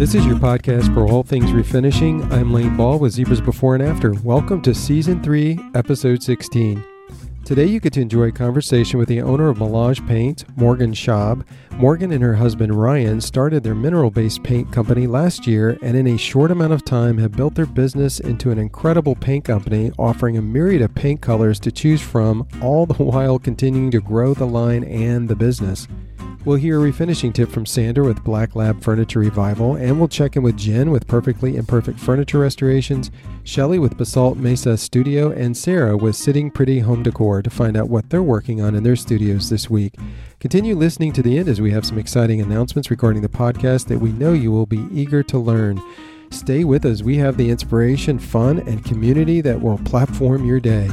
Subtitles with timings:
[0.00, 2.32] This is your podcast for all things refinishing.
[2.32, 4.14] I'm Lane Ball with Zibra's Before and After.
[4.22, 6.82] Welcome to Season 3, Episode 16.
[7.50, 11.44] Today you get to enjoy a conversation with the owner of Melange Paint, Morgan Schaub.
[11.72, 16.06] Morgan and her husband Ryan started their mineral based paint company last year and in
[16.06, 20.36] a short amount of time have built their business into an incredible paint company offering
[20.36, 24.46] a myriad of paint colors to choose from, all the while continuing to grow the
[24.46, 25.88] line and the business.
[26.46, 30.36] We'll hear a refinishing tip from Sander with Black Lab Furniture Revival, and we'll check
[30.36, 33.10] in with Jen with Perfectly Imperfect Furniture Restorations,
[33.44, 37.88] Shelly with Basalt Mesa Studio, and Sarah with Sitting Pretty Home Decor to find out
[37.88, 39.94] what they're working on in their studios this week.
[40.38, 43.98] Continue listening to the end as we have some exciting announcements regarding the podcast that
[43.98, 45.82] we know you will be eager to learn.
[46.30, 47.02] Stay with us.
[47.02, 50.90] We have the inspiration, fun, and community that will platform your day.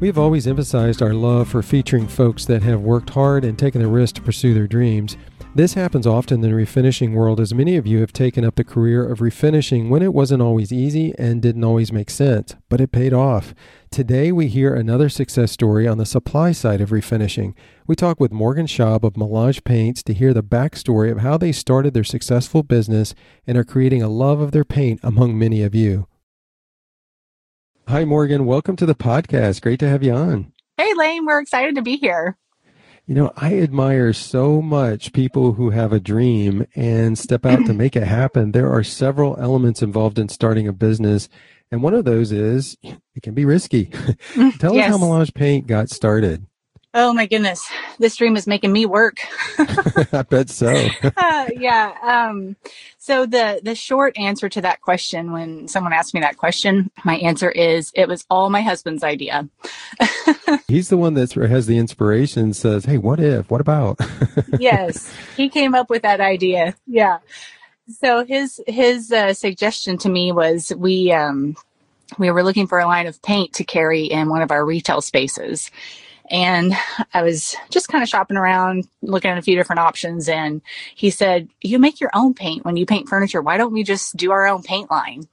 [0.00, 3.82] We have always emphasized our love for featuring folks that have worked hard and taken
[3.82, 5.18] the risk to pursue their dreams.
[5.52, 8.62] This happens often in the refinishing world as many of you have taken up the
[8.62, 12.92] career of refinishing when it wasn't always easy and didn't always make sense, but it
[12.92, 13.52] paid off.
[13.90, 17.54] Today we hear another success story on the supply side of refinishing.
[17.88, 21.50] We talk with Morgan Schaub of Melange Paints to hear the backstory of how they
[21.50, 23.12] started their successful business
[23.44, 26.06] and are creating a love of their paint among many of you.
[27.88, 28.46] Hi, Morgan.
[28.46, 29.62] Welcome to the podcast.
[29.62, 30.52] Great to have you on.
[30.76, 31.26] Hey, Lane.
[31.26, 32.38] We're excited to be here.
[33.10, 37.72] You know, I admire so much people who have a dream and step out to
[37.72, 38.52] make it happen.
[38.52, 41.28] There are several elements involved in starting a business,
[41.72, 43.86] and one of those is it can be risky.
[44.60, 44.84] Tell yes.
[44.84, 46.46] us how Melange Paint got started.
[46.92, 49.18] Oh my goodness, this dream is making me work.
[50.12, 50.88] I bet so.
[51.16, 51.94] uh, yeah.
[52.02, 52.56] Um,
[52.98, 57.16] so the the short answer to that question, when someone asked me that question, my
[57.18, 59.48] answer is it was all my husband's idea.
[60.66, 62.52] He's the one that has the inspiration.
[62.54, 63.48] Says, "Hey, what if?
[63.50, 64.00] What about?"
[64.58, 66.74] yes, he came up with that idea.
[66.88, 67.18] Yeah.
[67.88, 71.56] So his his uh, suggestion to me was we um,
[72.18, 75.00] we were looking for a line of paint to carry in one of our retail
[75.00, 75.70] spaces
[76.30, 76.74] and
[77.12, 80.28] I was just kind of shopping around, looking at a few different options.
[80.28, 80.62] And
[80.94, 83.42] he said, You make your own paint when you paint furniture.
[83.42, 85.28] Why don't we just do our own paint line?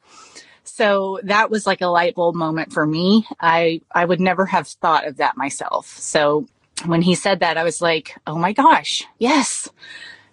[0.64, 3.28] So that was like a light bulb moment for me.
[3.40, 5.88] I, I would never have thought of that myself.
[5.88, 6.48] So
[6.86, 9.70] when he said that, I was like, Oh my gosh, yes.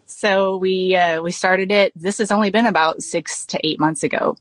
[0.07, 1.93] So we, uh, we started it.
[1.95, 4.37] This has only been about six to eight months ago.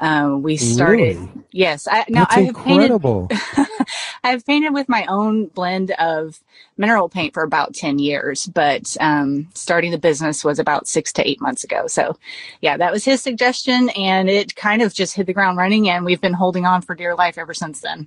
[0.00, 1.16] Um, we started.
[1.18, 1.30] Really?
[1.52, 1.86] Yes.
[1.90, 3.28] I, now That's I have incredible.
[3.28, 3.68] painted.
[4.22, 6.40] I've painted with my own blend of
[6.76, 11.28] mineral paint for about ten years, but um, starting the business was about six to
[11.28, 11.86] eight months ago.
[11.86, 12.18] So,
[12.60, 16.04] yeah, that was his suggestion, and it kind of just hit the ground running, and
[16.04, 18.06] we've been holding on for dear life ever since then.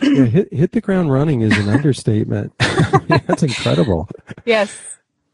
[0.00, 2.52] yeah, hit, hit the ground running is an understatement.
[2.58, 4.08] That's incredible.
[4.44, 4.91] Yes.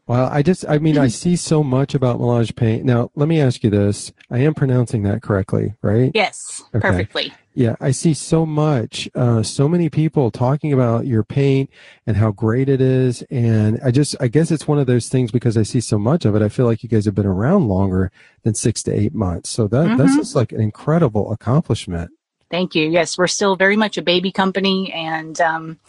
[0.09, 2.83] Well, I just, I mean, I see so much about Melange paint.
[2.83, 4.11] Now, let me ask you this.
[4.31, 6.11] I am pronouncing that correctly, right?
[6.15, 6.79] Yes, okay.
[6.79, 7.31] perfectly.
[7.53, 11.69] Yeah, I see so much, uh, so many people talking about your paint
[12.07, 13.21] and how great it is.
[13.29, 16.25] And I just, I guess it's one of those things because I see so much
[16.25, 16.41] of it.
[16.41, 18.11] I feel like you guys have been around longer
[18.41, 19.51] than six to eight months.
[19.51, 19.97] So that, mm-hmm.
[19.97, 22.09] that's just like an incredible accomplishment.
[22.49, 22.89] Thank you.
[22.89, 25.79] Yes, we're still very much a baby company and um,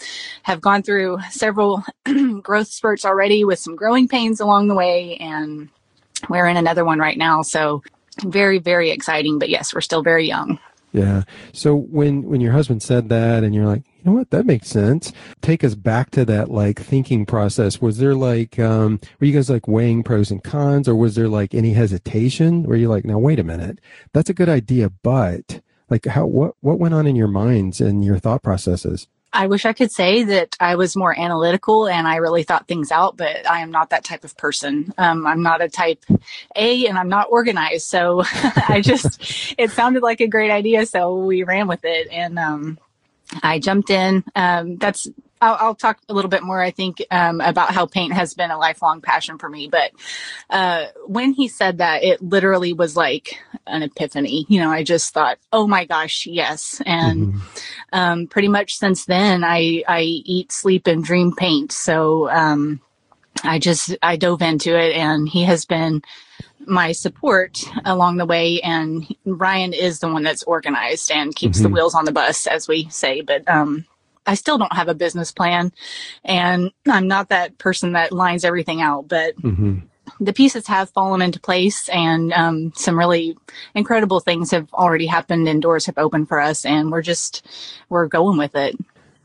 [0.42, 1.82] have gone through several
[2.42, 5.16] growth spurts already with some growing pains along the way.
[5.16, 5.70] And
[6.28, 7.42] we're in another one right now.
[7.42, 7.82] So
[8.22, 9.38] very, very exciting.
[9.38, 10.58] But yes, we're still very young.
[10.92, 11.22] Yeah.
[11.52, 14.68] So when when your husband said that and you're like, you know what, that makes
[14.68, 15.12] sense.
[15.40, 17.80] Take us back to that like thinking process.
[17.80, 21.28] Was there like um were you guys like weighing pros and cons or was there
[21.28, 22.64] like any hesitation?
[22.64, 23.78] Were you like, now wait a minute,
[24.12, 28.04] that's a good idea, but like how what what went on in your minds and
[28.04, 32.16] your thought processes I wish I could say that I was more analytical and I
[32.16, 34.92] really thought things out, but I am not that type of person.
[34.98, 36.04] Um, I'm not a type
[36.56, 37.86] A and I'm not organized.
[37.86, 38.22] So
[38.68, 40.84] I just, it sounded like a great idea.
[40.84, 42.78] So we ran with it and, um,
[43.42, 44.24] I jumped in.
[44.34, 45.08] Um, that's
[45.40, 48.50] I'll, I'll, talk a little bit more, I think, um, about how paint has been
[48.50, 49.68] a lifelong passion for me.
[49.68, 49.92] But
[50.50, 54.44] uh, when he said that, it literally was like an epiphany.
[54.48, 56.82] You know, I just thought, oh my gosh, yes.
[56.84, 57.58] And mm-hmm.
[57.92, 61.72] um, pretty much since then, I, I eat, sleep, and dream paint.
[61.72, 62.80] So um,
[63.42, 66.02] I just, I dove into it, and he has been
[66.66, 71.64] my support along the way and Ryan is the one that's organized and keeps mm-hmm.
[71.64, 73.86] the wheels on the bus as we say but um
[74.26, 75.72] I still don't have a business plan
[76.24, 79.78] and I'm not that person that lines everything out, but mm-hmm.
[80.20, 83.36] the pieces have fallen into place and um, some really
[83.74, 87.46] incredible things have already happened and doors have opened for us and we're just,
[87.88, 88.76] we're going with it.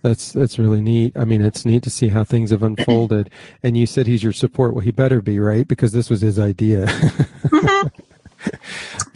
[0.06, 1.18] That's that's really neat.
[1.18, 3.32] I mean, it's neat to see how things have unfolded.
[3.64, 4.76] and you said he's your support.
[4.76, 6.86] Well, he better be right because this was his idea.
[6.86, 7.88] Mm-hmm.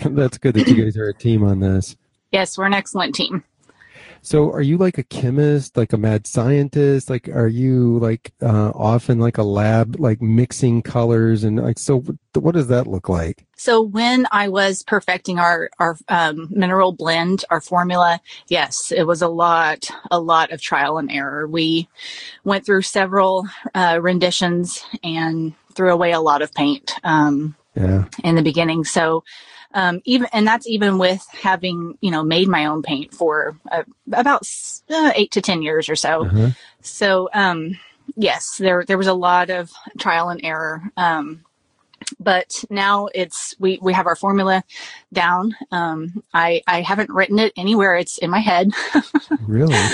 [0.16, 1.96] that's good that you guys are a team on this.
[2.32, 3.44] Yes, we're an excellent team.
[4.22, 7.10] So are you like a chemist, like a mad scientist?
[7.10, 12.04] Like, are you like uh, often like a lab, like mixing colors and like, so
[12.34, 13.46] what does that look like?
[13.56, 19.22] So when I was perfecting our, our um, mineral blend, our formula, yes, it was
[19.22, 21.48] a lot, a lot of trial and error.
[21.48, 21.88] We
[22.44, 26.94] went through several uh, renditions and threw away a lot of paint.
[27.04, 28.06] Um, yeah.
[28.24, 28.84] in the beginning.
[28.84, 29.24] So
[29.74, 33.84] um, even and that's even with having you know made my own paint for uh,
[34.12, 34.50] about
[34.90, 36.26] uh, eight to ten years or so.
[36.26, 36.50] Uh-huh.
[36.82, 37.78] So um,
[38.16, 40.84] yes, there there was a lot of trial and error.
[40.98, 41.46] Um,
[42.20, 44.64] but now it's we we have our formula
[45.14, 45.56] down.
[45.72, 47.96] Um, I I haven't written it anywhere.
[47.96, 48.72] It's in my head.
[49.48, 49.76] really.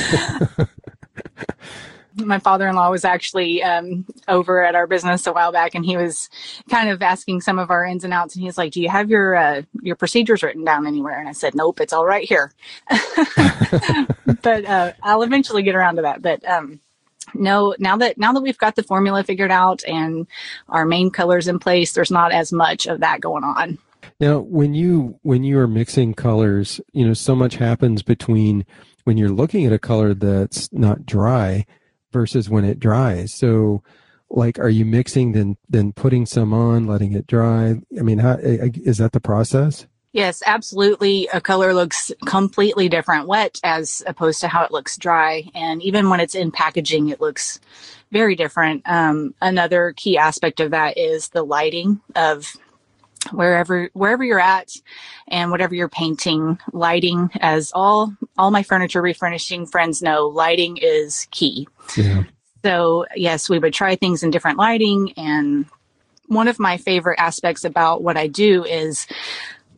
[2.18, 6.30] my father-in-law was actually um, over at our business a while back, and he was
[6.70, 8.36] kind of asking some of our ins and outs.
[8.36, 11.34] And he's like, "Do you have your uh, your procedures written down anywhere?" And I
[11.34, 12.52] said, "Nope, it's all right here."
[14.42, 16.22] but uh, I'll eventually get around to that.
[16.22, 16.80] But um,
[17.34, 20.28] no, now that now that we've got the formula figured out and
[20.70, 23.78] our main colors in place, there's not as much of that going on.
[24.20, 28.66] Now, when you when you are mixing colors, you know, so much happens between
[29.04, 31.66] when you're looking at a color that's not dry
[32.16, 33.34] versus when it dries.
[33.34, 33.84] So,
[34.30, 37.76] like, are you mixing then then putting some on, letting it dry?
[38.00, 39.86] I mean, how is that the process?
[40.14, 41.28] Yes, absolutely.
[41.34, 45.44] A color looks completely different wet as opposed to how it looks dry.
[45.54, 47.60] And even when it's in packaging, it looks
[48.14, 48.84] very different.
[48.86, 52.56] Um, another key aspect of that is the lighting of
[53.32, 54.72] wherever wherever you're at
[55.28, 61.28] and whatever you're painting lighting as all all my furniture refurnishing friends know lighting is
[61.32, 61.68] key
[61.98, 62.24] yeah.
[62.64, 65.66] so yes we would try things in different lighting and
[66.28, 69.08] one of my favorite aspects about what i do is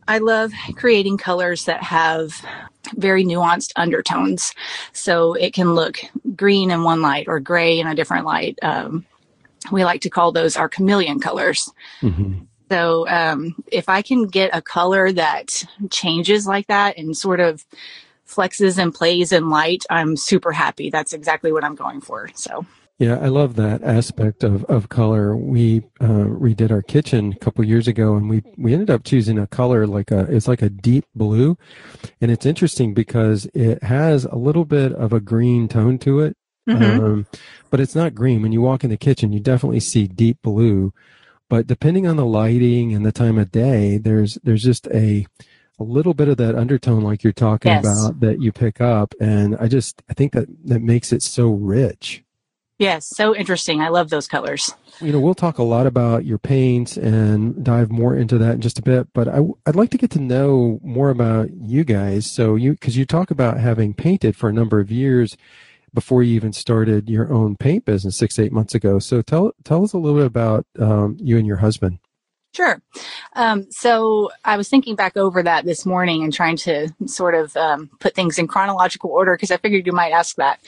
[0.08, 2.34] i love creating colors that have
[2.96, 4.54] very nuanced undertones
[4.94, 6.00] so it can look
[6.36, 9.06] green in one light or gray in a different light um,
[9.72, 11.72] we like to call those our chameleon colors
[12.02, 12.40] mm-hmm.
[12.70, 17.66] So um, if I can get a color that changes like that and sort of
[18.28, 20.90] flexes and plays in light, I'm super happy.
[20.90, 22.30] That's exactly what I'm going for.
[22.36, 22.66] So.
[23.00, 25.38] Yeah, I love that aspect of, of color.
[25.38, 29.38] We uh, redid our kitchen a couple years ago, and we we ended up choosing
[29.38, 31.60] a color like a it's like a deep blue,
[32.20, 36.36] and it's interesting because it has a little bit of a green tone to it,
[36.68, 37.04] mm-hmm.
[37.04, 37.28] um,
[37.70, 38.42] but it's not green.
[38.42, 40.92] When you walk in the kitchen, you definitely see deep blue,
[41.50, 45.26] but depending on the lighting and the time of day, there's there's just a
[45.80, 47.86] a little bit of that undertone like you're talking yes.
[47.86, 51.50] about that you pick up and I just I think that that makes it so
[51.50, 52.24] rich.
[52.80, 53.82] Yes, so interesting.
[53.82, 54.72] I love those colors.
[55.02, 58.62] You know, we'll talk a lot about your paints and dive more into that in
[58.62, 62.30] just a bit, but I, would like to get to know more about you guys.
[62.30, 65.36] So you, cause you talk about having painted for a number of years
[65.94, 69.00] before you even started your own paint business six eight months ago.
[69.00, 72.00] So tell tell us a little bit about um, you and your husband.
[72.54, 72.82] Sure.
[73.34, 77.56] Um, so I was thinking back over that this morning and trying to sort of
[77.56, 80.60] um, put things in chronological order because I figured you might ask that.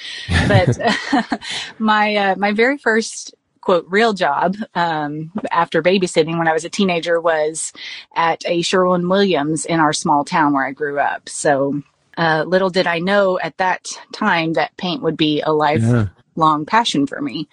[0.47, 1.41] But
[1.79, 6.69] my uh, my very first quote real job um, after babysitting when I was a
[6.69, 7.73] teenager was
[8.15, 11.27] at a Sherwin Williams in our small town where I grew up.
[11.27, 11.81] So
[12.17, 16.65] uh, little did I know at that time that paint would be a lifelong yeah.
[16.67, 17.47] passion for me.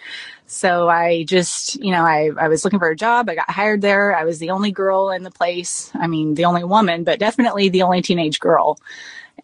[0.46, 3.28] So I just, you know, I, I was looking for a job.
[3.28, 4.16] I got hired there.
[4.16, 5.90] I was the only girl in the place.
[5.94, 8.78] I mean, the only woman, but definitely the only teenage girl.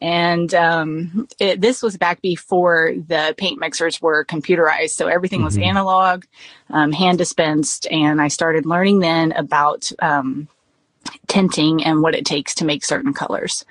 [0.01, 4.91] And um, it, this was back before the paint mixers were computerized.
[4.91, 5.47] So everything mm-hmm.
[5.47, 6.25] was analog,
[6.71, 7.87] um, hand dispensed.
[7.91, 10.49] And I started learning then about um,
[11.29, 13.65] tinting and what it takes to make certain colors.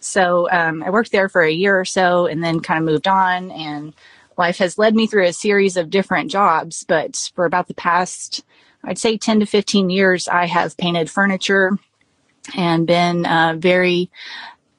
[0.00, 3.08] So um, I worked there for a year or so and then kind of moved
[3.08, 3.50] on.
[3.50, 3.94] And
[4.36, 6.84] life has led me through a series of different jobs.
[6.84, 8.44] But for about the past,
[8.84, 11.78] I'd say 10 to 15 years, I have painted furniture
[12.56, 14.10] and been uh, very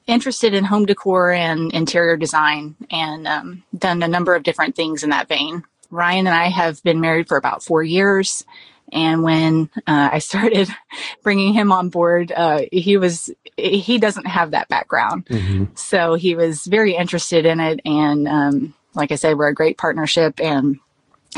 [0.06, 5.04] interested in home decor and interior design and um, done a number of different things
[5.04, 5.62] in that vein.
[5.90, 8.44] Ryan and I have been married for about four years.
[8.92, 10.68] And when uh, I started
[11.22, 15.64] bringing him on board, uh, he was he doesn't have that background, mm-hmm.
[15.74, 17.80] so he was very interested in it.
[17.84, 20.78] And um, like I said, we're a great partnership, and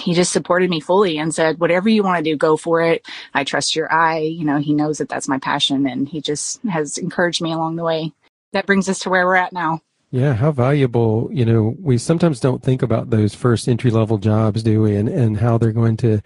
[0.01, 3.07] he just supported me fully and said, "Whatever you want to do, go for it.
[3.35, 4.21] I trust your eye.
[4.21, 7.77] You know, he knows that that's my passion, and he just has encouraged me along
[7.77, 8.13] the way.
[8.53, 9.81] That brings us to where we're at now."
[10.13, 14.63] Yeah, how valuable, you know, we sometimes don't think about those first entry level jobs,
[14.63, 14.95] do we?
[14.95, 16.21] And, and how they're going to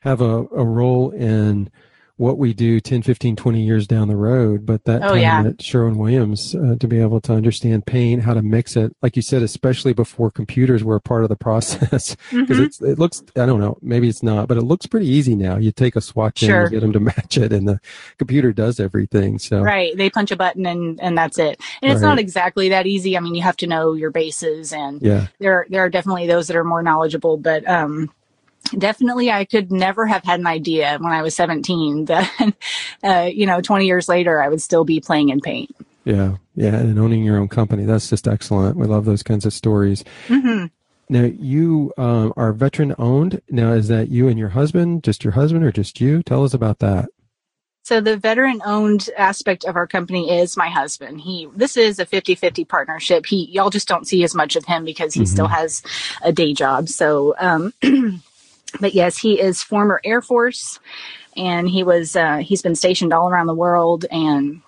[0.00, 1.70] have a, a role in
[2.18, 4.64] what we do 10, 15, 20 years down the road.
[4.64, 5.44] But that Oh, time yeah.
[5.44, 9.16] at Sherwin Williams uh, to be able to understand paint, how to mix it, like
[9.16, 12.16] you said, especially before computers were a part of the process.
[12.32, 12.88] Because Mhm.
[12.92, 15.58] it looks, I don't know, maybe it's not, but it looks pretty easy now.
[15.58, 16.64] You take a swatch in, Sure.
[16.64, 17.80] you get them to match it, and the
[18.18, 19.38] computer does everything.
[19.38, 19.94] So, Right.
[19.96, 21.60] They punch a button and, and that's it.
[21.82, 23.16] And it's not exactly that easy.
[23.16, 25.26] I mean, you have to know your bases and yeah.
[25.38, 28.10] there, there are definitely those that are more knowledgeable, but, um,
[28.70, 32.54] definitely I could never have had an idea when I was 17 that,
[33.04, 35.74] uh, you know, 20 years later, I would still be playing in paint.
[36.04, 37.84] Yeah, yeah, and owning your own company.
[37.84, 38.76] That's just excellent.
[38.76, 40.04] We love those kinds of stories.
[40.28, 40.66] hmm
[41.08, 43.40] Now, you um, are veteran owned.
[43.50, 46.22] Now, is that you and your husband, just your husband, or just you?
[46.22, 47.08] Tell us about that.
[47.82, 51.20] So the veteran owned aspect of our company is my husband.
[51.20, 53.26] He, this is a 50-50 partnership.
[53.26, 55.28] He, y'all just don't see as much of him because he Mhm.
[55.28, 55.82] still has
[56.22, 56.88] a day job.
[56.88, 57.72] So, um,
[58.80, 60.78] but yes, he is former Air Force
[61.36, 64.62] and he was, uh, he's been stationed all around the world and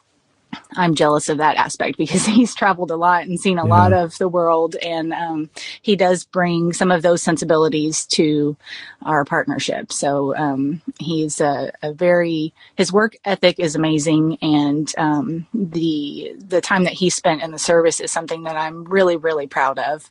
[0.76, 3.70] I'm jealous of that aspect because he's traveled a lot and seen a Yeah.
[3.70, 5.50] lot of the world and, um,
[5.82, 8.56] he does bring some of those sensibilities to
[9.02, 9.92] our partnership.
[9.92, 16.60] So, um, he's a, a very, his work ethic is amazing and, um, the, the
[16.60, 20.10] time that he spent in the service is something that I'm really, really proud of.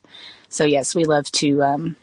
[0.49, 1.95] So yes, we love to, um,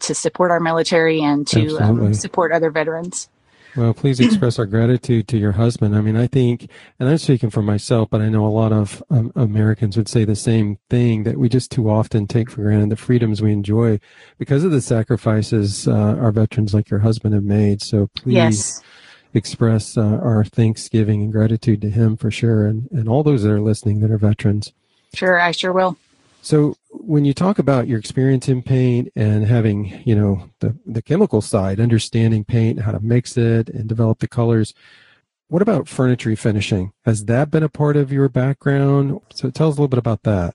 [0.00, 3.28] to support our military and to um, support other veterans.
[3.76, 5.96] Well, please express our gratitude to your husband.
[5.96, 9.02] I mean, I think, and I'm speaking for myself, but I know a lot of
[9.10, 12.90] um, Americans would say the same thing that we just too often take for granted
[12.90, 13.98] the freedoms we enjoy
[14.38, 17.82] because of the sacrifices uh, our veterans like your husband have made.
[17.82, 18.82] So please Yes.
[19.34, 23.50] express uh, our thanksgiving and gratitude to him for sure, and, and all those that
[23.50, 24.72] are listening that are veterans.
[25.14, 25.40] Sure.
[25.40, 25.96] I sure will.
[26.44, 31.00] So when you talk about your experience in paint and having, you know, the, the
[31.00, 34.74] chemical side, understanding paint, how to mix it and develop the colors,
[35.48, 36.92] what about furniture finishing?
[37.06, 39.22] Has that been a part of your background?
[39.32, 40.54] So tell us a little bit about that.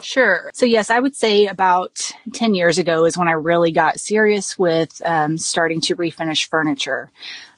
[0.00, 0.50] Sure.
[0.54, 4.58] So yes, I would say about 10 years ago is when I really got serious
[4.58, 7.10] with um, starting to refinish furniture.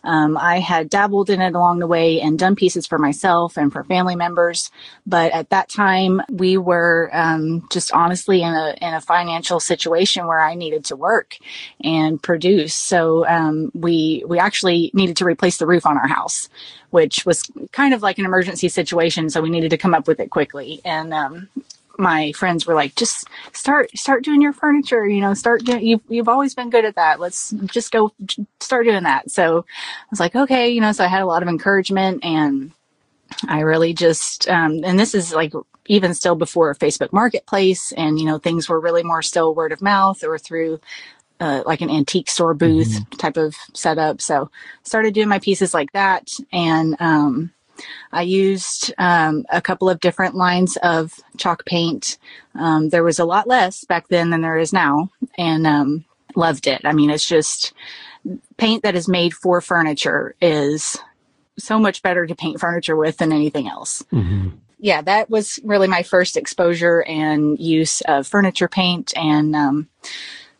[0.04, 3.72] Um, I had dabbled in it along the way and done pieces for myself and
[3.72, 4.70] for family members,
[5.06, 10.26] but at that time we were um, just honestly in a in a financial situation
[10.26, 11.36] where I needed to work
[11.82, 12.74] and produce.
[12.74, 16.48] So um, we we actually needed to replace the roof on our house,
[16.90, 19.30] which was kind of like an emergency situation.
[19.30, 21.48] So we needed to come up with it quickly, and um,
[21.98, 26.02] my friends were like, just start, start doing your furniture, you know, start doing, you've,
[26.08, 27.20] you've always been good at that.
[27.20, 28.12] Let's just go
[28.60, 29.30] start doing that.
[29.30, 32.72] So I was like, okay, you know, so I had a lot of encouragement and
[33.48, 35.52] I really just, um, and this is like
[35.86, 39.80] even still before Facebook marketplace and, you know, things were really more still word of
[39.80, 40.80] mouth or through,
[41.40, 44.20] uh, like an antique store booth type of setup.
[44.20, 44.50] So
[44.82, 46.30] started doing my pieces like that.
[46.52, 47.53] And, um,
[48.12, 52.18] I used um, a couple of different lines of chalk paint.
[52.54, 56.04] Um, there was a lot less back then than there is now, and um,
[56.36, 56.82] loved it.
[56.84, 57.72] I mean, it's just
[58.56, 60.96] paint that is made for furniture is
[61.58, 64.02] so much better to paint furniture with than anything else.
[64.12, 64.56] Mm-hmm.
[64.78, 69.12] Yeah, that was really my first exposure and use of furniture paint.
[69.16, 69.88] And um,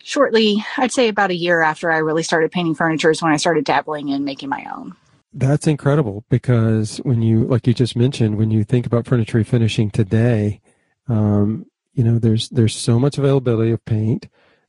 [0.03, 3.37] shortly, I'd say about a year after I really started painting furniture is when I
[3.37, 4.95] started dabbling in making my own.
[5.37, 9.91] That's incredible because when you, like you just mentioned, when you think about furniture finishing
[9.91, 10.61] today,
[11.09, 14.29] um, you know, there's there's so much availability of paint.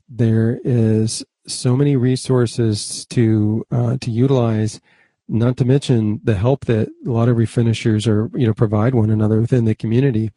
[0.10, 4.82] There is so many resources to uh, to utilize.
[5.28, 9.10] Not to mention the help that a lot of refinishers are, you know, provide one
[9.10, 10.32] another within the community,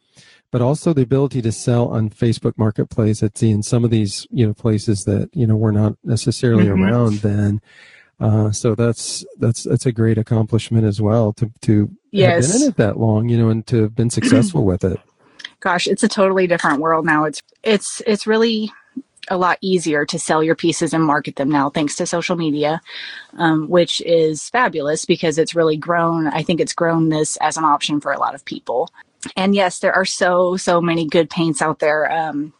[0.51, 3.21] but also the ability to sell on Facebook Marketplace.
[3.21, 6.89] At in some of these, you know, places that you know were not necessarily Mhm.
[6.89, 7.61] around then.
[8.19, 12.69] Uh, so that's that's that's a great accomplishment as well to to have been in
[12.69, 14.99] it that long, you know, and to have been successful with it.
[15.59, 17.25] gosh, it's a totally different world now.
[17.25, 18.71] It's it's it's really
[19.29, 22.81] a lot easier to sell your pieces and market them now thanks to social media,
[23.37, 26.27] um, which is fabulous because it's really grown.
[26.27, 28.89] I think it's grown this as an option for a lot of people.
[29.35, 32.11] And yes, there are so so many good paints out there.
[32.11, 32.53] Um,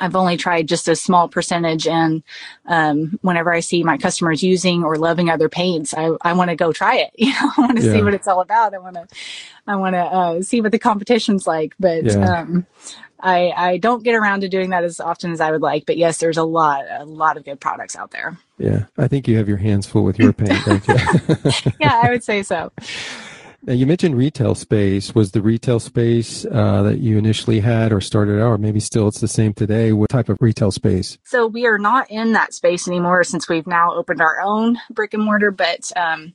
[0.00, 2.22] I've only tried just a small percentage, and
[2.66, 6.56] um, whenever I see my customers using or loving other paints, I, I want to
[6.56, 7.10] go try it.
[7.18, 7.92] You know, I want to Yeah.
[7.92, 8.74] see what it's all about.
[8.74, 9.06] I want to
[9.66, 11.74] I want to uh, see what the competition's like.
[11.80, 12.40] But Yeah.
[12.40, 12.66] um,
[13.20, 15.86] I I don't get around to doing that as often as I would like.
[15.86, 18.36] But yes, there's a lot a lot of good products out there.
[18.58, 20.96] Yeah, I think you have your hands full with your paint, don't you?
[21.80, 22.70] Yeah, I would say so.
[23.66, 25.14] Now you mentioned retail space.
[25.14, 29.08] Was the retail space uh, that you initially had or started out, or maybe still
[29.08, 29.92] it's the same today?
[29.92, 31.16] What type of retail space?
[31.24, 35.14] So we are not in that space anymore since we've now opened our own brick
[35.14, 35.50] and mortar.
[35.50, 36.34] But um,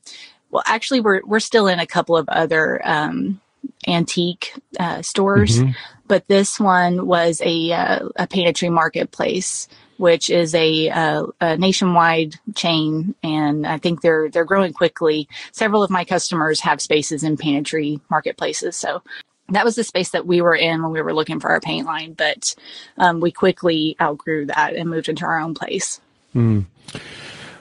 [0.49, 3.39] well, actually, we're we're still in a couple of other um,
[3.87, 5.71] antique uh, stores, mm-hmm.
[6.07, 9.67] but this one was a uh, a Painted Tree marketplace
[9.99, 15.27] which is a, uh, a, nationwide chain, and I think they're they're growing quickly.
[15.51, 19.03] Several of my customers have spaces in Painted Tree marketplaces, so
[19.49, 21.85] that was the space that we were in when we were looking for our paint
[21.85, 22.13] line.
[22.13, 22.55] But
[22.97, 25.99] um, we quickly outgrew that and moved into our own place.
[26.33, 26.65] Mm.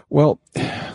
[0.08, 0.38] Well,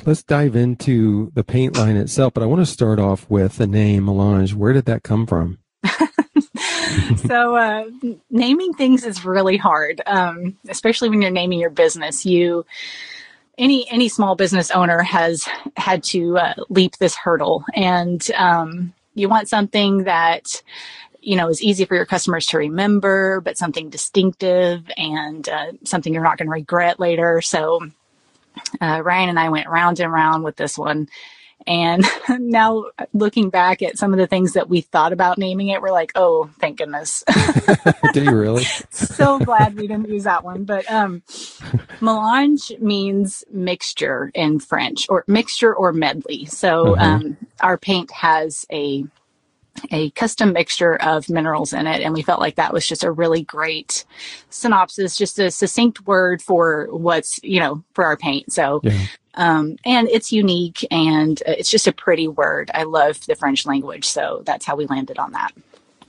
[0.05, 3.67] let's dive into the paint line itself, but I want to start off with the
[3.67, 4.53] name Melange.
[4.53, 5.59] Where did that come from?
[7.27, 7.85] so uh,
[8.29, 12.25] naming things is really hard, um, especially when you're naming your business.
[12.25, 12.65] You
[13.57, 15.47] any any small business owner has
[15.77, 20.61] had to uh, leap this hurdle, and um, you want something that
[21.21, 26.13] you know is easy for your customers to remember, but something distinctive and uh, something
[26.13, 27.41] you're not going to regret later.
[27.41, 27.89] So.
[28.79, 31.09] Uh, Ryan and I went round and round with this one,
[31.67, 32.05] and
[32.39, 35.91] now looking back at some of the things that we thought about naming it, we're
[35.91, 37.23] like, oh, thank goodness.
[38.13, 38.63] Do you really?
[38.89, 40.65] so glad we didn't use that one.
[40.65, 41.23] But um,
[42.01, 46.45] melange means mixture in French, or mixture or medley.
[46.45, 47.05] So uh-huh.
[47.05, 49.05] um, our paint has a
[49.91, 52.01] a custom mixture of minerals in it.
[52.01, 54.05] And we felt like that was just a really great
[54.49, 58.51] synopsis, just a succinct word for what's, you know, for our paint.
[58.51, 59.05] So yeah.
[59.35, 62.69] Um, and it's unique and it's just a pretty word.
[62.73, 65.53] I love the French language, so that's how we landed on that.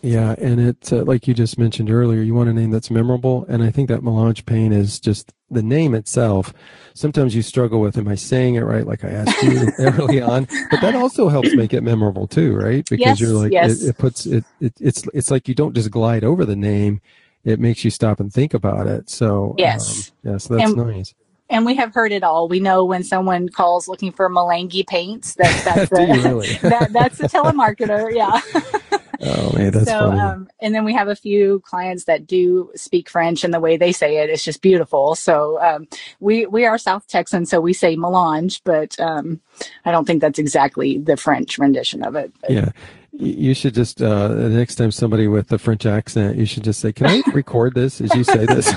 [0.05, 3.47] Yeah, and it uh, like you just mentioned earlier, you want a name that's memorable,
[3.49, 6.53] and I think that Melange Paint is just the name itself.
[6.93, 8.87] Sometimes you struggle with, am I saying it right?
[8.87, 12.85] Like I asked you early on, but that also helps make it memorable too, right?
[12.87, 13.83] Because yes, you're like, yes.
[13.83, 17.01] it, it, puts it, it, it's it's like you don't just glide over the name;
[17.43, 19.09] it makes you stop and think about it.
[19.09, 21.15] So yes, um, yeah, so that's and, nice
[21.49, 22.49] and we have heard it all.
[22.49, 26.53] We know when someone calls looking for Melange paints, that that's a, really?
[26.63, 28.15] that, that's a telemarketer.
[28.15, 29.01] Yeah.
[29.25, 30.21] Oh man, that's so, funny.
[30.21, 33.77] Um, and then we have a few clients that do speak French, and the way
[33.77, 35.15] they say it is just beautiful.
[35.15, 35.89] So um,
[36.21, 39.41] we we are South Texan, so we say melange, but um,
[39.85, 42.33] I don't think that's exactly the French rendition of it.
[42.41, 42.51] But.
[42.51, 42.71] Yeah.
[43.17, 46.81] You should just uh, the next time somebody with a French accent, you should just
[46.81, 48.75] say, "Can I record this as you say this?"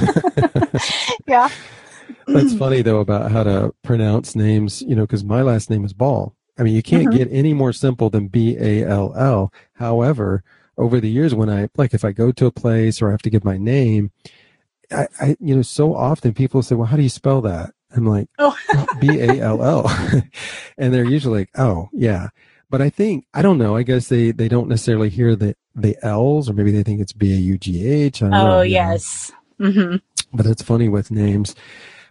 [1.28, 1.50] yeah,
[2.28, 5.94] that's funny though about how to pronounce names, you know, because my last name is
[5.94, 6.37] Ball.
[6.58, 7.18] I mean, you can't mm-hmm.
[7.18, 9.54] get any more simple than B A L L.
[9.74, 10.44] However,
[10.78, 13.22] over the years, when I like, if I go to a place or I have
[13.24, 14.12] to give my name,
[14.92, 18.06] I, I you know, so often people say, "Well, how do you spell that?" I'm
[18.06, 18.56] like, oh.
[19.00, 20.24] B A L L,
[20.78, 22.30] and they're usually like, "Oh, yeah."
[22.70, 23.76] But I think I don't know.
[23.76, 27.14] I guess they they don't necessarily hear the the L's, or maybe they think it's
[27.14, 28.22] B A U G H.
[28.22, 29.32] Oh know, yes.
[29.60, 29.98] Mm-hmm.
[30.36, 31.56] But it's funny with names.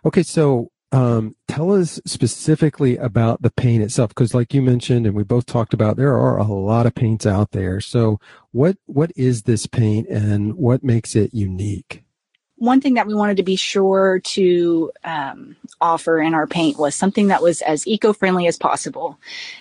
[0.04, 5.14] Okay, so um, tell us specifically about the paint itself, because like you mentioned, and
[5.14, 7.80] we both talked about, there are a lot of paints out there.
[7.80, 8.18] So
[8.52, 12.02] what what is this paint, and what makes it unique?
[12.56, 16.94] One thing that we wanted to be sure to um, offer in our paint was
[16.94, 19.18] something that was as eco-friendly as possible,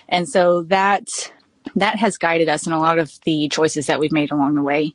[0.08, 1.32] and so that
[1.74, 4.62] that has guided us in a lot of the choices that we've made along the
[4.62, 4.94] way.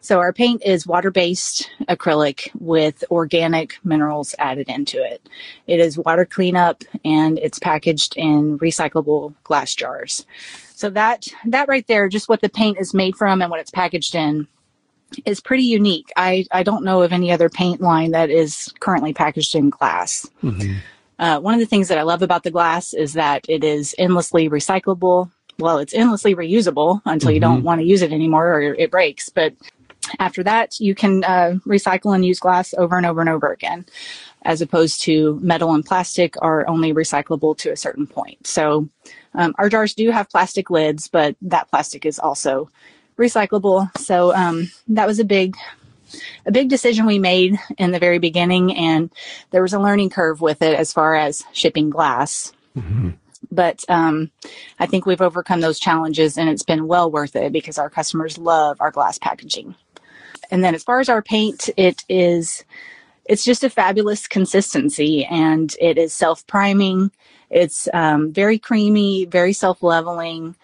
[0.00, 5.28] So our paint is water-based acrylic with organic minerals added into it.
[5.66, 10.26] It is water cleanup and it's packaged in recyclable glass jars.
[10.74, 13.70] So that that right there, just what the paint is made from and what it's
[13.70, 14.46] packaged in,
[15.24, 16.10] is pretty unique.
[16.16, 20.28] I, I don't know of any other paint line that is currently packaged in glass.
[20.42, 20.74] Mm-hmm.
[21.18, 23.94] Uh, one of the things that I love about the glass is that it is
[23.98, 27.34] endlessly recyclable well, it's endlessly reusable until mm-hmm.
[27.34, 27.66] you don't mm-hmm.
[27.66, 29.28] want to use it anymore or it breaks.
[29.28, 29.54] But
[30.18, 33.84] after that, you can uh, recycle and use glass over and over and over again,
[34.42, 38.46] as opposed to metal and plastic are only recyclable to a certain point.
[38.46, 38.88] So
[39.34, 42.70] um, our jars do have plastic lids, but that plastic is also
[43.18, 43.90] recyclable.
[43.98, 45.56] So um, that was a big
[46.46, 49.10] a big decision we made in the very beginning, and
[49.50, 52.52] there was a learning curve with it as far as shipping glass.
[52.76, 53.10] Mm-hmm.
[53.50, 54.30] But um,
[54.78, 58.38] I think we've overcome those challenges and it's been well worth it because our customers
[58.38, 59.74] love our glass packaging.
[60.50, 62.64] And then as far as our paint, it is
[63.28, 67.10] it's just a fabulous consistency and it is self priming.
[67.50, 70.56] It's um, very creamy, very self leveling,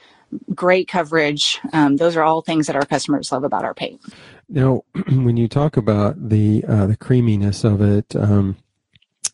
[0.54, 1.60] great coverage.
[1.72, 4.00] Um, those are all things that our customers love about our paint.
[4.48, 8.56] Now, when you talk about the uh, the creaminess of it, um,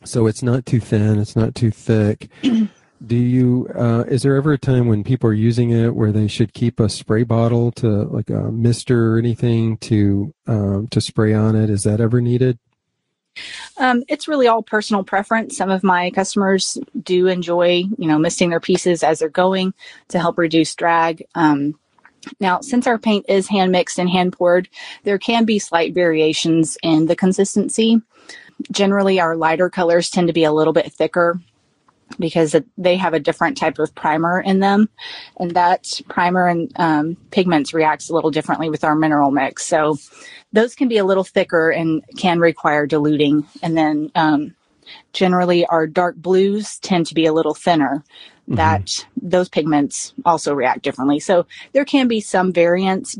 [0.03, 2.29] so it's not too thin, it's not too thick.
[3.05, 3.67] Do you?
[3.73, 6.79] Uh, is there ever a time when people are using it where they should keep
[6.79, 11.69] a spray bottle to like a mister or anything to um, to spray on it?
[11.69, 12.59] Is that ever needed?
[13.77, 15.57] Um, it's really all personal preference.
[15.57, 19.73] Some of my customers do enjoy, you know, misting their pieces as they're going
[20.09, 21.25] to help reduce drag.
[21.33, 21.79] Um,
[22.39, 24.69] now, since our paint is hand mixed and hand poured,
[25.03, 28.01] there can be slight variations in the consistency.
[28.71, 31.39] Generally, our lighter colors tend to be a little bit thicker
[32.19, 34.89] because they have a different type of primer in them,
[35.37, 39.65] and that primer and um, pigments reacts a little differently with our mineral mix.
[39.65, 39.97] So
[40.53, 43.45] those can be a little thicker and can require diluting.
[43.61, 44.55] And then um,
[45.13, 48.03] generally, our dark blues tend to be a little thinner.
[48.43, 48.55] Mm-hmm.
[48.55, 51.19] That those pigments also react differently.
[51.19, 53.17] So there can be some variance.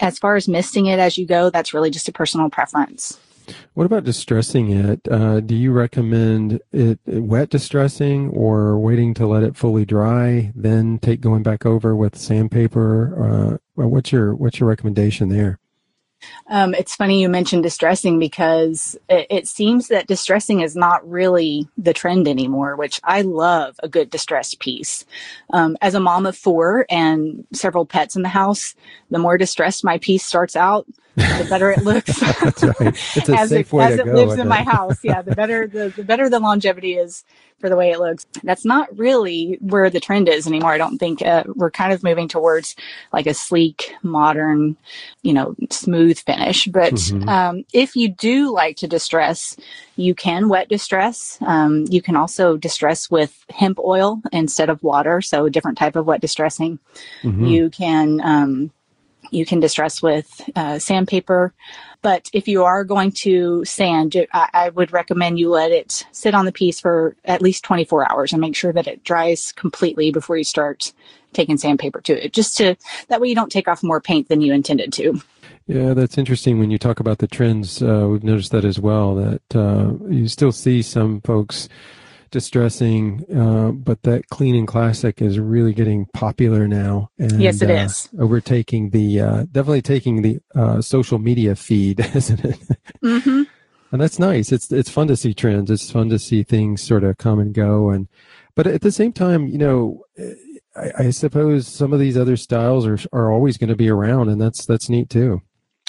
[0.00, 3.18] As far as misting it as you go, that's really just a personal preference.
[3.74, 5.00] What about distressing it?
[5.10, 10.98] Uh, do you recommend it wet distressing or waiting to let it fully dry, then
[10.98, 13.58] take going back over with sandpaper?
[13.76, 15.58] Uh, what's your what's your recommendation there?
[16.48, 21.68] Um, it's funny you mentioned distressing because it, it, seems that distressing is not really
[21.78, 25.04] the trend anymore, which I love a good distressed piece.
[25.52, 28.74] Um, as a mom of four and several pets in the house,
[29.10, 30.86] the more distressed my piece starts out,
[31.20, 32.20] the better it looks.
[32.80, 32.96] Right.
[33.16, 34.98] It's a as it, as it lives in my house.
[35.02, 37.24] Yeah, the better the, the better the longevity is
[37.60, 38.26] for the way it looks.
[38.42, 40.72] That's not really where the trend is anymore.
[40.72, 42.74] I don't think uh, we're kind of moving towards
[43.12, 44.76] like a sleek, modern,
[45.22, 46.66] you know, smooth finish.
[46.66, 47.28] But mm-hmm.
[47.28, 49.56] um, if you do like to distress,
[49.96, 51.38] you can wet distress.
[51.42, 55.96] Um, you can also distress with hemp oil instead of water, so a different type
[55.96, 56.78] of wet distressing.
[57.22, 57.44] Mm-hmm.
[57.44, 58.70] You can um,
[59.30, 61.52] you can distress with uh, sandpaper.
[62.02, 66.34] But if you are going to sand, I, I, would recommend you let it sit
[66.34, 70.10] on the piece for at least 24 hours and make sure that it dries completely
[70.10, 70.94] before you start
[71.34, 72.32] taking sandpaper to it.
[72.32, 72.74] Just to,
[73.08, 75.20] that way you don't take off more paint than you intended to.
[75.66, 77.82] Yeah, that's interesting when you talk about the trends.
[77.82, 81.68] Uh, we've noticed that as well, that uh, you still see some folks
[82.30, 87.10] distressing, uh, but that clean and classic is really getting popular now.
[87.18, 92.00] And, yes, it uh, is overtaking the uh, definitely taking the uh, social media feed,
[92.14, 92.58] isn't it?
[93.02, 93.42] Mm-hmm.
[93.92, 94.52] and that's nice.
[94.52, 95.70] It's it's fun to see trends.
[95.70, 97.90] It's fun to see things sort of come and go.
[97.90, 98.08] And
[98.54, 100.04] but at the same time, you know.
[100.76, 104.28] I, I suppose some of these other styles are are always going to be around,
[104.28, 105.42] and that's that's neat too.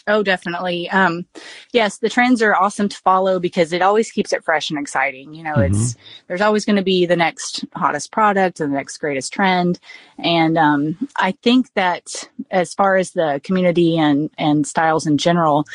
[0.08, 0.90] Oh, definitely.
[0.90, 1.26] Um,
[1.74, 5.34] yes, the trends are awesome to follow because it always keeps it fresh and exciting.
[5.34, 5.74] You know, mm-hmm.
[5.76, 5.96] it's
[6.28, 9.80] there's always going to be the next hottest product and the next greatest trend,
[10.18, 15.66] and um, I think that as far as the community and and styles in general,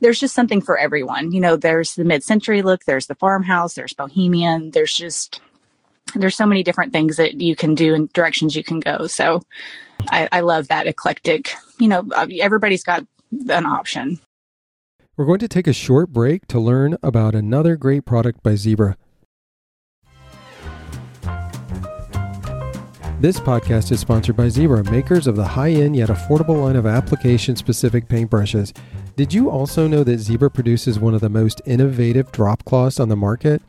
[0.00, 1.32] there's just something for everyone.
[1.32, 5.40] You know, there's the mid-century look, there's the farmhouse, there's bohemian, there's just
[6.14, 9.06] there's so many different things that you can do and directions you can go.
[9.06, 9.42] So
[10.08, 11.54] I, I love that eclectic.
[11.78, 12.08] You know,
[12.40, 13.04] everybody's got
[13.48, 14.20] an option.
[15.16, 18.96] We're going to take a short break to learn about another great product by Zibra.
[23.20, 26.84] This podcast is sponsored by Zibra, makers of the high end yet affordable line of
[26.84, 28.76] application specific paintbrushes.
[29.16, 33.08] Did you also know that Zibra produces one of the most innovative drop cloths on
[33.08, 33.62] the market?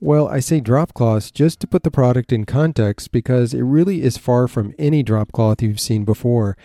[0.00, 4.02] Well, I say drop cloths just to put the product in context because it really
[4.02, 6.56] is far from any drop cloth you've seen before.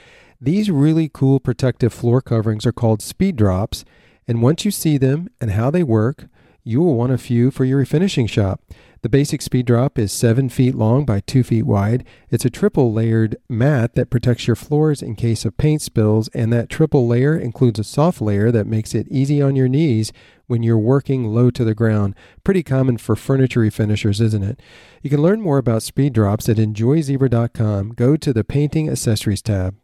[0.44, 3.86] These really cool protective floor coverings are called speed drops,
[4.28, 6.26] and once you see them and how they work,
[6.66, 8.60] you will want a few for your refinishing shop.
[9.04, 12.06] The basic speed drop is 7 feet long by 2 feet wide.
[12.30, 16.52] It's a triple layered mat that protects your floors in case of paint spills, and
[16.52, 20.12] that triple layer includes a soft layer that makes it easy on your knees
[20.48, 22.16] when you're working low to the ground.
[22.44, 24.60] Pretty common for furniture refinishers, isn't it?
[25.02, 27.92] You can learn more about speed drops at enjoyzibra.com.
[27.92, 29.78] Go to the Painting Accessories tab.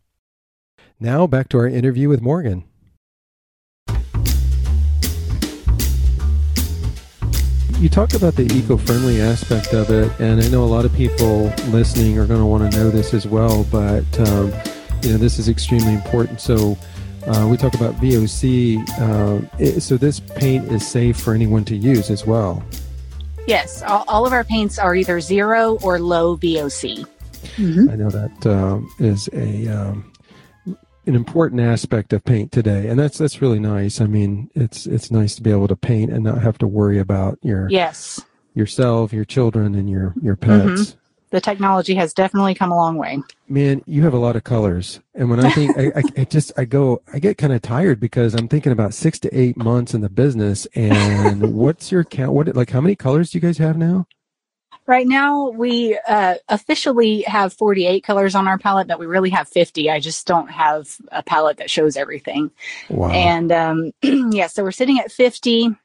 [1.01, 2.65] Now back to our interview with Morgan.
[7.77, 11.45] You talk about the eco-friendly aspect of it, and I know a lot of people
[11.67, 13.63] listening are going to want to know this as well.
[13.71, 14.51] But um,
[15.01, 16.41] you know, this is extremely important.
[16.41, 16.77] So
[17.27, 18.83] uh, we talk about VOC.
[18.99, 22.61] Uh, it, so this paint is safe for anyone to use as well.
[23.47, 27.07] Yes, all, all of our paints are either zero or low VOC.
[27.55, 27.89] Mm-hmm.
[27.89, 30.11] I know that um, is a um,
[31.09, 33.99] an important aspect of paint today, and that's that's really nice.
[33.99, 36.99] I mean, it's it's nice to be able to paint and not have to worry
[36.99, 38.21] about your yes
[38.53, 40.81] yourself, your children, and your your pets.
[40.81, 40.99] Mm-hmm.
[41.31, 43.19] The technology has definitely come a long way.
[43.47, 46.51] Man, you have a lot of colors, and when I think, I, I, I, just
[46.57, 49.93] I go, I get kind of tired because I'm thinking about six to eight months
[49.93, 52.33] in the business, and what's your count?
[52.33, 54.07] What like how many colors do you guys have now?
[54.89, 59.47] Right now, we uh, officially have 48 colors on our palette, but we really have
[59.47, 59.87] 50.
[59.87, 62.49] I just don't have a palette that shows everything.
[62.89, 63.11] Wow.
[63.11, 65.75] And um, yeah, so we're sitting at 50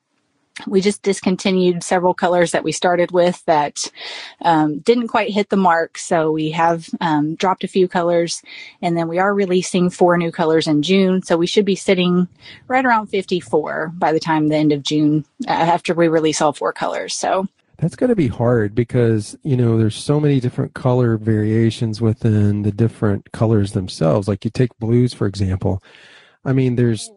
[0.68, 3.90] we just discontinued several colors that we started with that
[4.40, 5.98] um, didn't quite hit the mark.
[5.98, 8.40] So we have um, dropped a few colors
[8.80, 11.22] and then we are releasing four new colors in June.
[11.22, 12.28] So we should be sitting
[12.68, 16.52] right around 54 by the time the end of June uh, after we release all
[16.52, 17.14] four colors.
[17.14, 22.00] So that's going to be hard because, you know, there's so many different color variations
[22.00, 24.28] within the different colors themselves.
[24.28, 25.82] Like you take blues, for example.
[26.44, 27.10] I mean, there's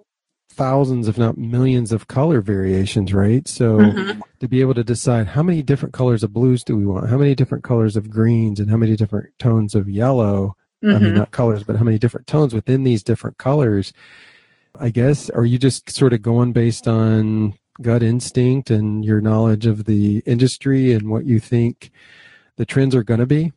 [0.49, 3.47] thousands, if not millions, of color variations, right?
[3.47, 4.21] So mm-hmm.
[4.39, 7.17] to be able to decide how many different colors of blues do we want, how
[7.17, 10.55] many different colors of greens, and how many different tones of yellow.
[10.83, 10.89] Mm-hmm.
[10.89, 11.17] I mean, mm-hmm.
[11.19, 13.93] not colors, but how many different tones within these different colors.
[14.79, 19.65] I guess, are you just sort of going based on gut instinct and your knowledge
[19.65, 21.91] of the industry and what you think
[22.55, 23.53] the trends are going to be?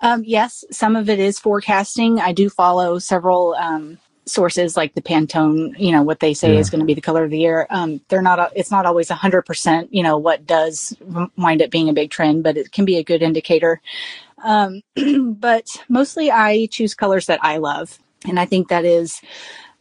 [0.00, 2.20] Um, yes, some of it is forecasting.
[2.20, 6.60] I do follow several um, sources like the Pantone, you know, what they say yeah.
[6.60, 7.66] is going to be the color of the year.
[7.70, 10.96] Um, they're not, it's not always 100%, you know, what does
[11.36, 13.80] wind up being a big trend, but it can be a good indicator.
[14.44, 14.82] Um,
[15.34, 17.98] but mostly I choose colors that I love.
[18.26, 19.20] And I think that is,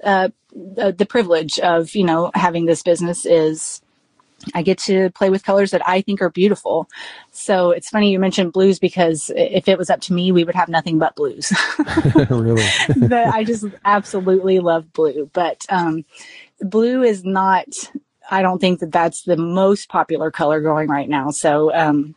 [0.03, 3.81] uh, the, the privilege of, you know, having this business is
[4.53, 6.87] I get to play with colors that I think are beautiful.
[7.31, 10.55] So it's funny you mentioned blues because if it was up to me, we would
[10.55, 11.51] have nothing but blues.
[12.29, 12.63] really?
[13.11, 15.29] I just absolutely love blue.
[15.33, 16.05] But um,
[16.61, 17.67] blue is not,
[18.29, 21.31] I don't think that that's the most popular color going right now.
[21.31, 22.15] So um,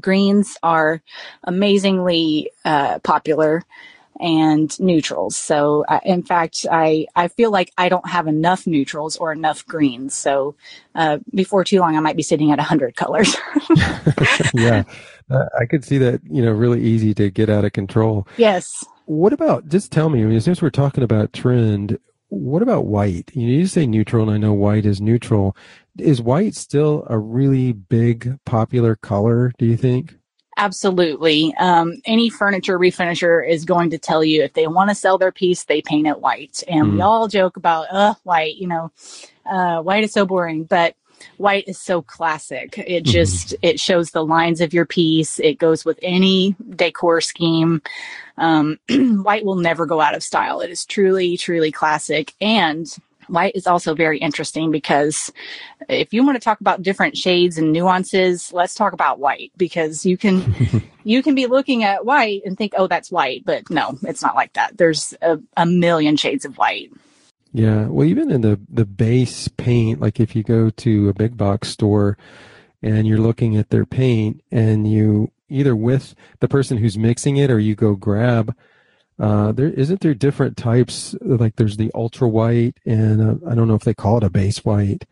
[0.00, 1.02] greens are
[1.44, 3.62] amazingly uh, popular
[4.20, 5.36] and neutrals.
[5.36, 9.66] So, uh, in fact, I, I feel like I don't have enough neutrals or enough
[9.66, 10.14] greens.
[10.14, 10.54] So,
[10.94, 13.36] uh, before too long, I might be sitting at 100 colors.
[14.54, 14.84] yeah,
[15.30, 18.28] uh, I could see that, you know, really easy to get out of control.
[18.36, 18.84] Yes.
[19.06, 23.30] What about, just tell me, I mean, since we're talking about trend, what about white?
[23.34, 25.56] You, know, you say neutral, and I know white is neutral.
[25.98, 30.16] Is white still a really big popular color, do you think?
[30.60, 31.54] Absolutely.
[31.58, 35.32] Um, any furniture refinisher is going to tell you if they want to sell their
[35.32, 36.62] piece, they paint it white.
[36.68, 36.92] And mm.
[36.92, 38.92] we all joke about, uh, white, you know,
[39.50, 40.96] uh, white is so boring, but
[41.38, 42.76] white is so classic.
[42.76, 43.10] It mm-hmm.
[43.10, 43.66] just, mm-hmm.
[43.66, 45.40] it shows the lines of your piece.
[45.40, 47.80] It goes with any decor scheme.
[48.36, 50.60] Um, white will never go out of style.
[50.60, 52.34] It is truly, truly classic.
[52.38, 52.86] And
[53.30, 55.32] White is also very interesting because
[55.88, 60.04] if you want to talk about different shades and nuances, let's talk about white because
[60.04, 63.98] you can you can be looking at white and think, oh, that's white, but no,
[64.02, 64.76] it's not like that.
[64.76, 66.90] There's a, a million shades of white.
[67.52, 71.36] Yeah, well, even in the the base paint, like if you go to a big
[71.36, 72.16] box store
[72.82, 77.50] and you're looking at their paint, and you either with the person who's mixing it
[77.50, 78.56] or you go grab
[79.20, 83.68] uh, there isn't there different types like there's the ultra white and uh, I don't
[83.68, 85.04] know if they call it a base white.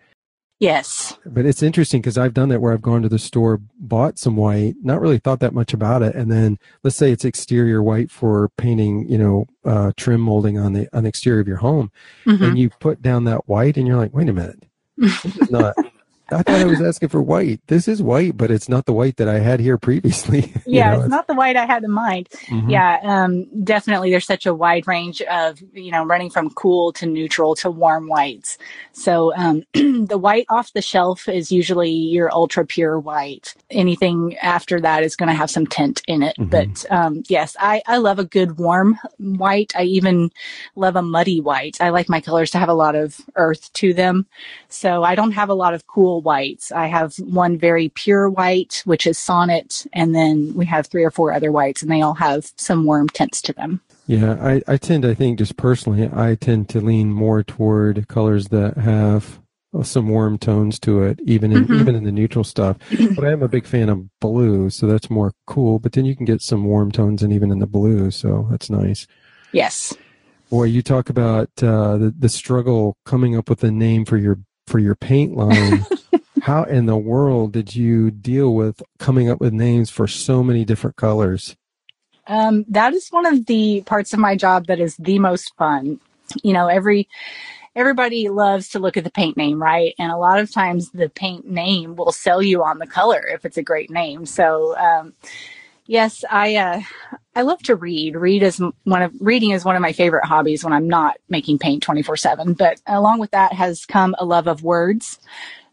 [0.61, 1.17] Yes.
[1.25, 4.35] But it's interesting because I've done that where I've gone to the store, bought some
[4.35, 8.11] white, not really thought that much about it, and then let's say it's exterior white
[8.11, 11.93] for painting, you know, uh, trim molding on the on the exterior of your home,
[12.27, 12.43] mm-hmm.
[12.43, 14.65] and you put down that white, and you're like, wait a minute,
[14.97, 15.77] this is not
[16.31, 17.61] I thought I was asking for white.
[17.69, 20.53] This is white, but it's not the white that I had here previously.
[20.67, 22.29] yeah, know, it's, it's, not the white I had in mind.
[22.47, 22.71] Mm-hmm.
[22.71, 24.11] Yeah, um, definitely.
[24.11, 28.09] There's such a wide range of you know running from cool to neutral to warm
[28.09, 28.59] whites.
[28.93, 33.55] So um, the white off the shelf is usually your ultra pure white.
[33.71, 36.37] Anything after that is going to have some tint in it.
[36.37, 36.51] Mm-hmm.
[36.51, 39.73] But um, yes, I I love a good warm white.
[39.75, 40.31] I even
[40.77, 41.79] love a muddy white.
[41.81, 44.27] I like my colors to have a lot of earth to them.
[44.69, 46.73] So I don't have a lot of cool whites.
[46.73, 51.11] I have one very pure white, which is Sonnet, and then we have three or
[51.11, 53.81] four other whites, and they all have some warm tints to them.
[54.07, 58.49] Yeah, I, I tend, I think, just personally, I tend to lean more toward colors
[58.49, 59.39] that have
[59.83, 61.81] some warm tones to it, even in mm-hmm.
[61.81, 62.79] even in the neutral stuff.
[63.15, 65.79] but I am a big fan of blue, so that's more cool.
[65.79, 68.71] But then you can get some warm tones, and even in the blue, so that's
[68.71, 69.07] nice.
[69.53, 69.95] Yes.
[70.51, 74.39] Boy, you talk about uh, the the struggle coming up with a name for your
[74.69, 75.85] for your paint line.
[76.43, 80.65] How in the world did you deal with coming up with names for so many
[80.65, 81.57] different colors?
[82.27, 85.99] Um, that is one of the parts of my job that is the most fun.
[86.43, 87.09] You know, every
[87.75, 89.95] everybody loves to look at the paint name, right?
[89.99, 93.45] And a lot of times the paint name will sell you on the color if
[93.45, 94.27] it's a great name.
[94.27, 95.15] So, um,
[95.89, 96.81] yes, I uh,
[97.35, 98.15] I love to read.
[98.15, 101.59] Read is one of reading is one of my favorite hobbies when I'm not making
[101.59, 102.53] paint 24 seven.
[102.53, 105.19] But along with that has come a love of words.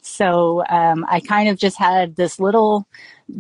[0.02, 2.88] So um, I kind of just had this little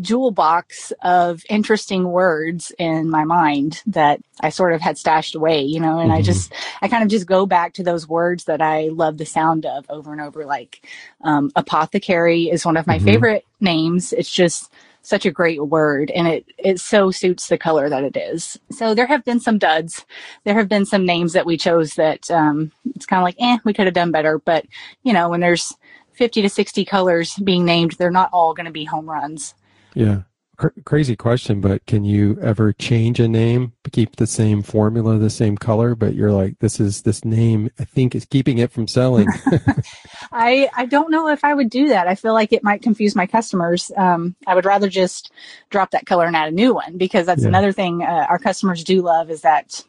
[0.01, 5.61] jewel box of interesting words in my mind that I sort of had stashed away,
[5.61, 6.17] you know, and mm-hmm.
[6.17, 9.27] I just, I kind of just go back to those words that I love the
[9.27, 10.43] sound of over and over.
[10.43, 10.83] Like,
[11.21, 13.05] um, apothecary is one of my mm-hmm.
[13.05, 14.11] favorite names.
[14.11, 14.71] It's just,
[15.05, 18.59] such a great word and it it so suits the color that it is.
[18.71, 20.05] So there have been some duds.
[20.43, 23.57] There have been some names that we chose that um, it's kind of like, eh,
[23.63, 24.39] we could have done better.
[24.39, 24.65] But
[25.03, 25.73] you know, when there's
[26.13, 29.53] 50 to 60 colors being named, they're not all going to be home runs.
[29.93, 30.21] Yeah.
[30.57, 35.29] Cr- crazy question, but can you ever change a name, keep the same formula, the
[35.29, 38.87] same color, but you're like, this is this name, I think is keeping it from
[38.87, 39.27] selling.
[40.31, 42.07] I, I don't know if I would do that.
[42.07, 43.91] I feel like it might confuse my customers.
[43.97, 45.31] Um, I would rather just
[45.69, 47.49] drop that color and add a new one because that's yeah.
[47.49, 49.83] another thing uh, our customers do love is that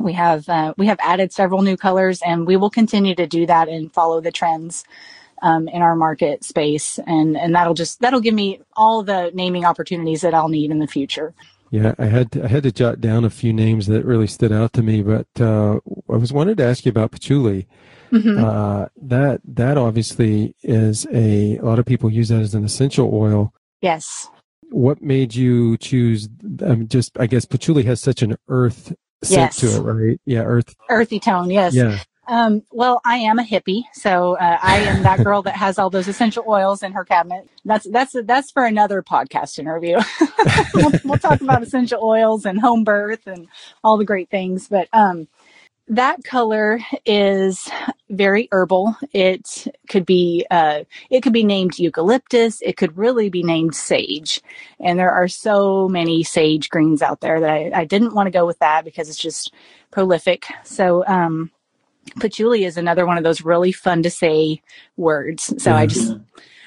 [0.00, 3.46] we have uh, we have added several new colors and we will continue to do
[3.46, 4.84] that and follow the trends
[5.42, 9.64] um, in our market space, and and that'll just that'll give me all the naming
[9.64, 11.34] opportunities that I'll need in the future.
[11.70, 14.52] Yeah, I had to, I had to jot down a few names that really stood
[14.52, 17.66] out to me, but uh, I was wanted to ask you about patchouli.
[18.12, 18.44] Mm-hmm.
[18.44, 23.10] Uh, that that obviously is a, a lot of people use that as an essential
[23.12, 23.54] oil.
[23.80, 24.28] Yes.
[24.68, 26.28] What made you choose?
[26.62, 29.56] Um, just I guess patchouli has such an earth scent yes.
[29.56, 30.20] to it, right?
[30.26, 30.74] Yeah, earth.
[30.90, 31.50] Earthy tone.
[31.50, 31.74] Yes.
[31.74, 32.00] Yeah.
[32.28, 35.90] Um, well, I am a hippie, so uh, I am that girl that has all
[35.90, 37.48] those essential oils in her cabinet.
[37.64, 39.98] That's that's that's for another podcast interview.
[40.74, 43.48] we'll, we'll, talk about essential oils and home birth and
[43.82, 44.68] all the great things.
[44.68, 45.26] But um,
[45.88, 47.68] that color is
[48.08, 48.96] very herbal.
[49.12, 52.62] It could be uh, it could be named eucalyptus.
[52.62, 54.40] It could really be named sage.
[54.78, 58.30] And there are so many sage greens out there that I, I didn't want to
[58.30, 59.52] go with that because it's just
[59.90, 60.46] prolific.
[60.62, 61.50] So um,
[62.18, 64.62] patchouli is another one of those really fun to say
[64.96, 65.52] words.
[65.62, 65.76] So yeah.
[65.76, 66.16] I just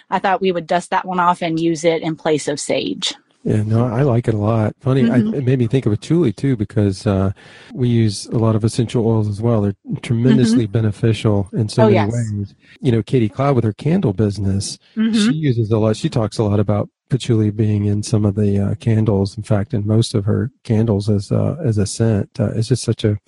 [0.09, 3.13] I thought we would dust that one off and use it in place of sage.
[3.43, 4.75] Yeah, no, I like it a lot.
[4.79, 5.35] Funny, mm-hmm.
[5.35, 7.31] I, it made me think of patchouli too because uh,
[7.73, 9.61] we use a lot of essential oils as well.
[9.61, 10.71] They're tremendously mm-hmm.
[10.71, 12.11] beneficial in so oh, many yes.
[12.11, 12.55] ways.
[12.81, 15.13] You know, Katie Cloud with her candle business, mm-hmm.
[15.13, 15.95] she uses a lot.
[15.95, 19.37] She talks a lot about patchouli being in some of the uh, candles.
[19.37, 22.39] In fact, in most of her candles as uh, as a scent.
[22.39, 23.19] Uh, it's just such a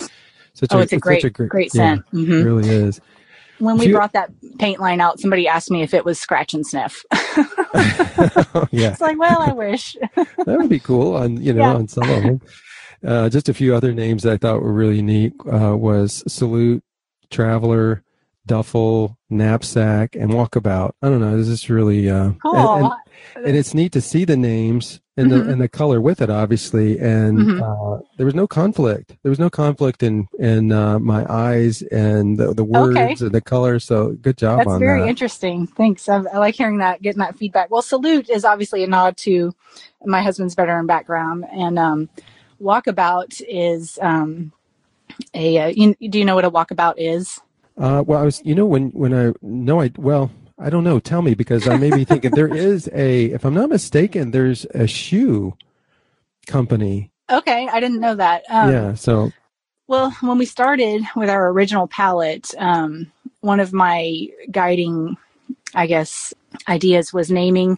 [0.58, 2.04] such oh, a, it's a great, a great, great scent.
[2.12, 2.34] Yeah, mm-hmm.
[2.34, 3.00] It really is.
[3.60, 6.54] When we you, brought that paint line out, somebody asked me if it was scratch
[6.54, 7.04] and sniff.
[8.72, 11.74] yeah, it's like, well, I wish that would be cool on you know yeah.
[11.76, 12.42] on some of them.
[13.06, 16.84] Uh, just a few other names that I thought were really neat uh, was Salute,
[17.30, 18.04] Traveler,
[18.48, 20.94] Duffel, Knapsack, and Walkabout.
[21.04, 21.38] I don't know.
[21.38, 22.56] This is really uh, cool.
[22.56, 22.94] And, and,
[23.36, 25.46] and, it's neat to see the names and mm-hmm.
[25.46, 27.00] the and the color with it, obviously.
[27.00, 27.64] And mm-hmm.
[27.64, 29.16] uh, there was no conflict.
[29.24, 33.26] There was no conflict in in uh, my eyes and the, the words okay.
[33.26, 33.80] and the color.
[33.80, 35.10] So good job That's very that.
[35.10, 35.68] interesting.
[35.68, 36.08] Thanks.
[36.08, 37.72] I, I, like hearing that, getting that feedback.
[37.72, 39.54] Well, salute is obviously a nod to
[40.06, 42.10] my husband's veteran background, and um,
[42.62, 44.52] walkabout is um,
[45.34, 45.58] a.
[45.58, 47.40] Uh, you, do you know what a walkabout is?
[47.78, 51.00] Uh, well, I was, you know, when when I no, I well, I don't know.
[51.00, 54.66] Tell me because I may be thinking there is a, if I'm not mistaken, there's
[54.74, 55.56] a shoe
[56.48, 57.12] company.
[57.30, 58.44] Okay, I didn't know that.
[58.50, 58.94] Um, yeah.
[58.96, 59.32] So.
[59.88, 65.16] Well, when we started with our original palette, um, one of my guiding,
[65.74, 66.34] I guess,
[66.68, 67.78] ideas was naming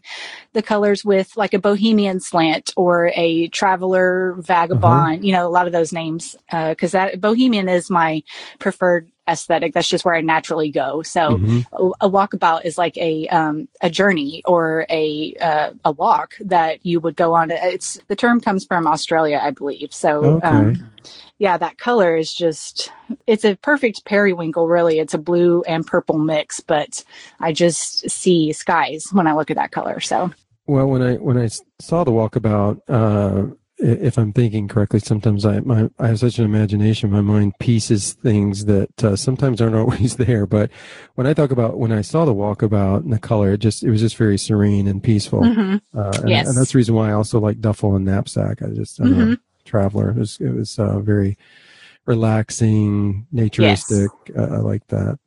[0.54, 5.26] the colors with like a bohemian slant or a traveler vagabond uh-huh.
[5.26, 8.24] you know a lot of those names because uh, that bohemian is my
[8.60, 9.74] preferred aesthetic.
[9.74, 11.02] That's just where I naturally go.
[11.04, 11.60] So mm-hmm.
[11.74, 16.86] a, a, walkabout is like a um, a journey or a uh, a walk that
[16.86, 17.52] you would go on.
[17.52, 19.94] It's the term comes from Australia, I believe.
[19.94, 20.48] So okay.
[20.48, 20.92] um,
[21.38, 22.92] yeah, that color is just
[23.26, 24.68] it's a perfect periwinkle.
[24.68, 27.04] Really, it's a blue and purple mix, but
[27.40, 30.00] I just see skies when I look at that color.
[30.00, 30.32] So.
[30.68, 35.62] Well, when I when I saw the walkabout, uh, if I'm thinking correctly, sometimes I
[35.62, 37.12] my I have such an imagination.
[37.12, 40.46] My mind pieces things that uh, sometimes aren't always there.
[40.46, 40.70] But
[41.16, 43.90] when I talk about when I saw the walkabout and the color, it just it
[43.90, 45.42] was just very serene and peaceful.
[45.42, 45.98] Mm-hmm.
[45.98, 46.48] Uh, and, yes.
[46.48, 48.62] and, that's the reason why I also like duffel and knapsack.
[48.62, 49.32] I just I'm mm-hmm.
[49.34, 50.10] a traveler.
[50.10, 51.38] It was, it was uh, very
[52.06, 54.10] relaxing, naturistic.
[54.28, 54.38] Yes.
[54.38, 55.20] Uh, I like that.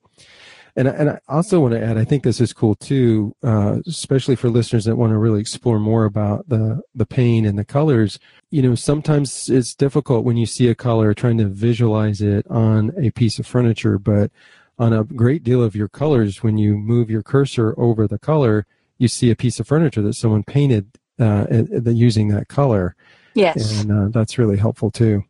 [0.75, 4.37] And and I also want to add, I think this is cool too, uh, especially
[4.37, 8.19] for listeners that want to really explore more about the the paint and the colors.
[8.53, 12.93] You know, sometimes it's difficult when you see a color trying to visualize it on
[12.99, 14.31] a piece of furniture, but
[14.79, 18.67] on a great deal of your colors, when you move your cursor over the color,
[18.99, 20.87] you see a piece of furniture that someone painted
[21.19, 21.47] uh,
[21.87, 22.95] using that color.
[23.33, 25.25] Yes, and uh, that's really helpful too.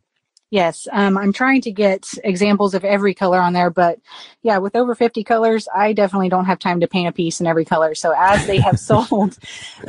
[0.52, 3.98] Yes, um, I'm trying to get examples of every color on there, but
[4.42, 7.46] yeah, with over 50 colors, I definitely don't have time to paint a piece in
[7.46, 7.94] every color.
[7.94, 9.38] So as they have sold,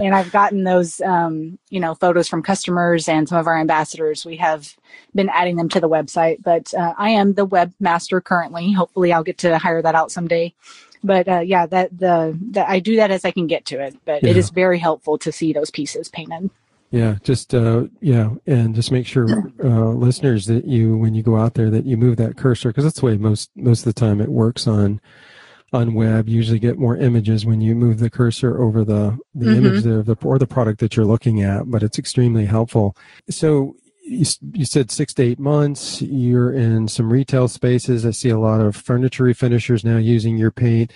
[0.02, 4.26] and I've gotten those, um, you know, photos from customers and some of our ambassadors,
[4.26, 4.74] we have
[5.14, 6.42] been adding them to the website.
[6.42, 8.72] But uh, I am the webmaster currently.
[8.72, 10.54] Hopefully, I'll get to hire that out someday.
[11.04, 13.98] But uh, yeah, that the that I do that as I can get to it.
[14.06, 14.30] But yeah.
[14.30, 16.52] it is very helpful to see those pieces painted.
[16.94, 19.26] Yeah, just uh, yeah, and just make sure
[19.64, 22.84] uh, listeners that you when you go out there that you move that cursor because
[22.84, 25.02] that's the way most most of the time it works on
[25.74, 26.30] on web.
[26.30, 29.66] You usually get more images when you move the cursor over the the mm-hmm.
[29.66, 32.96] image of the or the product that you're looking at, but it's extremely helpful.
[33.28, 36.00] So you, you said six to eight months.
[36.00, 38.06] You're in some retail spaces.
[38.06, 40.94] I see a lot of furniture refinishers now using your paint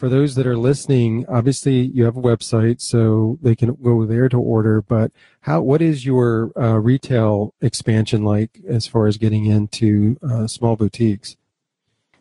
[0.00, 4.30] for those that are listening, obviously you have a website, so they can go there
[4.30, 4.80] to order.
[4.80, 5.60] But how?
[5.60, 11.36] What is your uh, retail expansion like as far as getting into uh, small boutiques?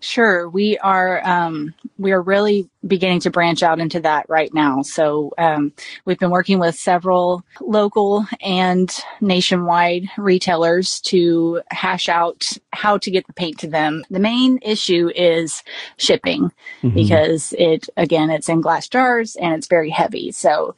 [0.01, 4.81] Sure, we are um, we are really beginning to branch out into that right now.
[4.81, 5.73] So um,
[6.05, 8.89] we've been working with several local and
[9.19, 14.05] nationwide retailers to hash out how to get the paint to them.
[14.09, 15.63] The main issue is
[15.97, 16.95] shipping mm-hmm.
[16.95, 20.31] because it again it's in glass jars and it's very heavy.
[20.31, 20.75] So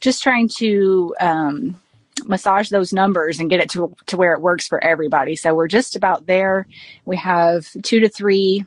[0.00, 1.80] just trying to um,
[2.24, 5.36] massage those numbers and get it to, to where it works for everybody.
[5.36, 6.66] So we're just about there.
[7.04, 8.66] We have two to three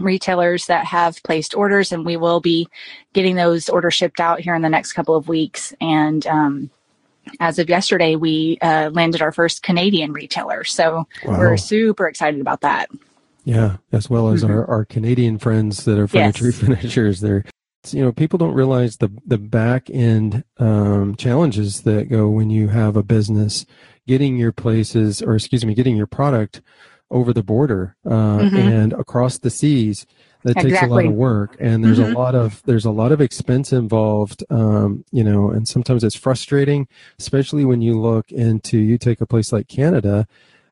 [0.00, 2.68] retailers that have placed orders and we will be
[3.12, 5.72] getting those orders shipped out here in the next couple of weeks.
[5.80, 6.70] And, um,
[7.40, 10.62] as of yesterday, we uh, landed our first Canadian retailer.
[10.64, 11.38] So wow.
[11.38, 12.90] we're super excited about that.
[13.44, 14.52] Yeah, as well as mm-hmm.
[14.52, 16.58] our, our Canadian friends that are furniture yes.
[16.60, 17.20] finishers.
[17.20, 17.44] They're
[17.92, 22.68] you know people don't realize the the back end um, challenges that go when you
[22.68, 23.66] have a business
[24.06, 26.62] getting your places or excuse me getting your product
[27.10, 28.56] over the border uh, mm-hmm.
[28.56, 30.06] and across the seas
[30.42, 30.70] that exactly.
[30.70, 32.14] takes a lot of work and there's mm-hmm.
[32.14, 36.16] a lot of there's a lot of expense involved um, you know and sometimes it's
[36.16, 36.86] frustrating
[37.18, 40.26] especially when you look into you take a place like canada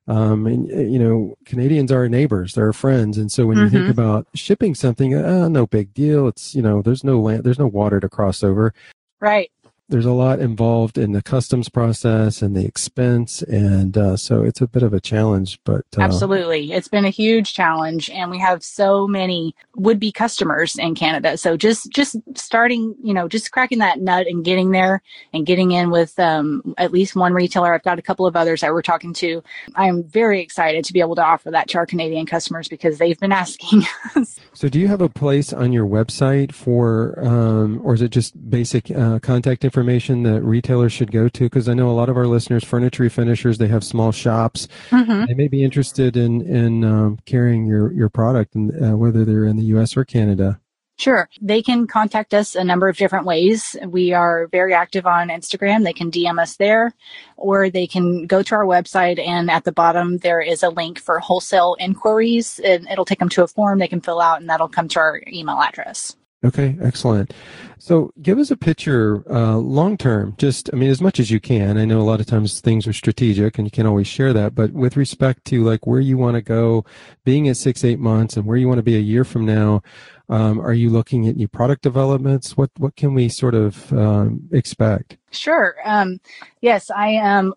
[0.09, 3.65] um, and you know, Canadians are neighbors, they're our friends, and so when mm-hmm.
[3.65, 3.91] you think mm-hmm.
[3.91, 6.29] about shipping something, uh, no big deal.
[6.29, 8.75] It's you know, there's no land, there's no water to cross over.
[9.21, 9.51] Right
[9.93, 14.63] there's a lot involved in the customs process and the expense and uh, so it's
[14.63, 16.73] a bit of a challenge but uh, absolutely.
[16.73, 21.37] It's been a huge challenge and we have so many would-be customers in canada.
[21.37, 25.03] So just just starting you know just cracking that nut and getting there
[25.35, 27.75] and getting in with um, at least one retailer.
[27.75, 29.43] I've got a couple of others that we're talking to.
[29.75, 33.21] I'm very excited to be able to offer that to our canadian customers because they've
[33.21, 33.83] been asking
[34.17, 34.41] us.
[34.55, 38.33] so do you have a place on your website for um, or is it just
[38.49, 41.45] basic uh, contact information information that retailers should go to?
[41.45, 44.69] Because I know a lot of our listeners, furniture finishers, they have small shops.
[44.91, 45.25] Mm-hmm.
[45.27, 49.45] They may be interested in in um, carrying your your product, and uh, whether they're
[49.45, 49.97] in the U.S.
[49.97, 50.61] or Canada.
[50.99, 51.29] Sure.
[51.41, 53.75] They can contact us a number of different ways.
[53.85, 55.83] We are very active on Instagram.
[55.83, 56.93] They can DM us there,
[57.37, 61.01] or they can go to our website and at the bottom there is a link
[61.01, 64.49] for wholesale inquiries and it'll take them to a form they can fill out and
[64.49, 66.15] that'll come to our email address.
[66.45, 67.33] Okay, excellent.
[67.79, 71.39] So give us a picture uh, long term, just, I mean, as much as you
[71.39, 71.79] can.
[71.79, 74.55] I know a lot of times things are strategic and you can't always share that,
[74.55, 76.85] but with respect to like where you want to go,
[77.25, 79.83] being at six, eight months and where you want to be a year from now,
[80.29, 82.57] um, are you looking at new product developments?
[82.57, 85.19] What, what can we sort of um, expect?
[85.31, 85.77] Sure.
[85.85, 86.21] Um,
[86.61, 87.55] yes, I am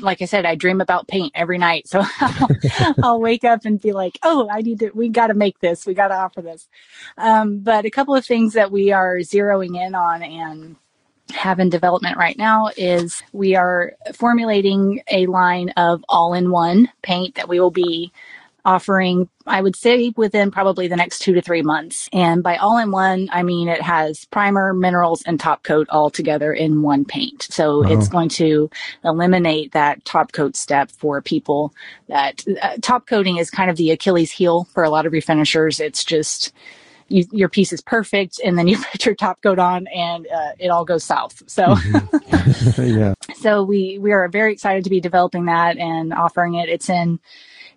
[0.00, 1.88] like I said, I dream about paint every night.
[1.88, 2.02] So
[3.02, 5.86] I'll, wake up and be like, oh, I need to, we got to make this.
[5.86, 6.68] We got to offer this.
[7.18, 10.76] Um, but a couple of things that we are zeroing in on and
[11.32, 16.90] have in development right now is we are formulating a line of all in one
[17.02, 18.12] paint that we will be
[18.64, 22.08] offering, I would say within probably the next two to three months.
[22.12, 26.10] And by all in one, I mean it has primer, minerals, and top coat all
[26.10, 27.46] together in one paint.
[27.50, 28.70] So it's going to
[29.04, 31.74] eliminate that top coat step for people
[32.08, 35.80] that uh, top coating is kind of the Achilles heel for a lot of refinishers.
[35.80, 36.52] It's just,
[37.08, 40.52] you, your piece is perfect and then you put your top coat on and uh,
[40.58, 42.82] it all goes south so mm-hmm.
[42.98, 46.88] yeah so we we are very excited to be developing that and offering it it's
[46.88, 47.20] in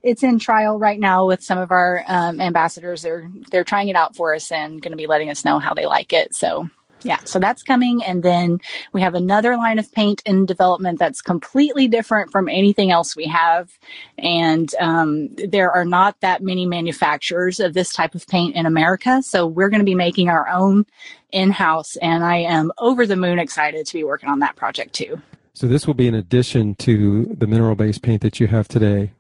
[0.06, 3.02] it's in trial right now with some of our um, ambassadors.
[3.02, 5.74] They're they're trying it out for us and going to be letting us know how
[5.74, 6.36] they like it.
[6.36, 6.70] So
[7.02, 8.04] yeah, so that's coming.
[8.04, 8.60] And then
[8.92, 13.26] we have another line of paint in development that's completely different from anything else we
[13.26, 13.78] have.
[14.18, 19.22] And um, there are not that many manufacturers of this type of paint in America.
[19.22, 20.86] So we're going to be making our own
[21.32, 21.96] in house.
[21.98, 25.22] And I am over the moon excited to be working on that project too.
[25.54, 29.12] So this will be an addition to the mineral based paint that you have today.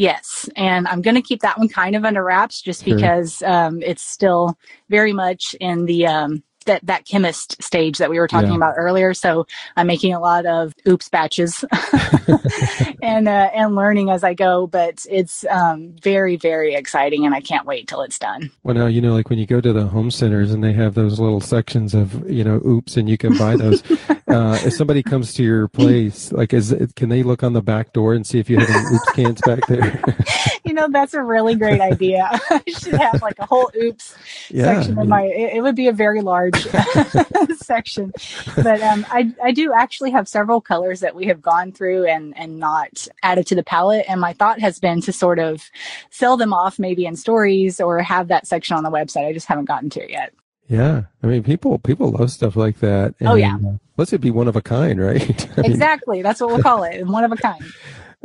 [0.00, 2.94] Yes, and I'm going to keep that one kind of under wraps just Sure.
[2.96, 4.56] because um, it's still
[4.88, 8.56] very much in the um, that that chemist stage that we were talking Yeah.
[8.56, 9.14] about earlier.
[9.14, 9.46] So
[9.76, 11.64] I'm making a lot of oops batches
[13.02, 14.66] and uh, and learning as I go.
[14.66, 18.50] But it's um, very very exciting, and I can't wait till it's done.
[18.62, 20.94] Well, now you know, like when you go to the home centers and they have
[20.94, 23.82] those little sections of you know, oops, and you can buy those.
[24.28, 27.92] uh, if somebody comes to your place, like, is can they look on the back
[27.92, 30.02] door and see if you have any oops cans back there?
[30.62, 32.28] You know, that's a really great idea.
[32.30, 34.14] I should have like a whole oops
[34.50, 36.49] yeah, section of my it, it would be a very large
[37.56, 38.12] section
[38.56, 42.36] but um, I, I do actually have several colors that we have gone through and
[42.36, 45.70] and not added to the palette and my thought has been to sort of
[46.10, 49.46] sell them off maybe in stories or have that section on the website i just
[49.46, 50.32] haven't gotten to it yet
[50.70, 51.02] yeah.
[51.20, 53.16] I mean, people people love stuff like that.
[53.22, 53.56] Oh, yeah.
[53.56, 55.48] and, uh, Let's it be one of a kind, right?
[55.58, 57.64] I mean, exactly that's what we'll call it one of a kind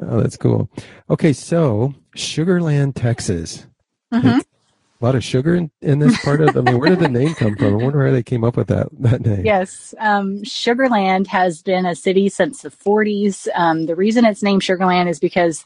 [0.02, 0.70] Oh, that's cool.
[1.10, 3.66] Okay, so Sugarland, Texas.
[4.14, 4.44] Mhm.
[5.06, 6.58] A lot of sugar in, in this part of.
[6.58, 7.74] I mean, where did the name come from?
[7.76, 9.46] I wonder how they came up with that that name.
[9.46, 13.48] Yes, um, Sugarland has been a city since the 40s.
[13.54, 15.64] Um, the reason it's named Sugarland is because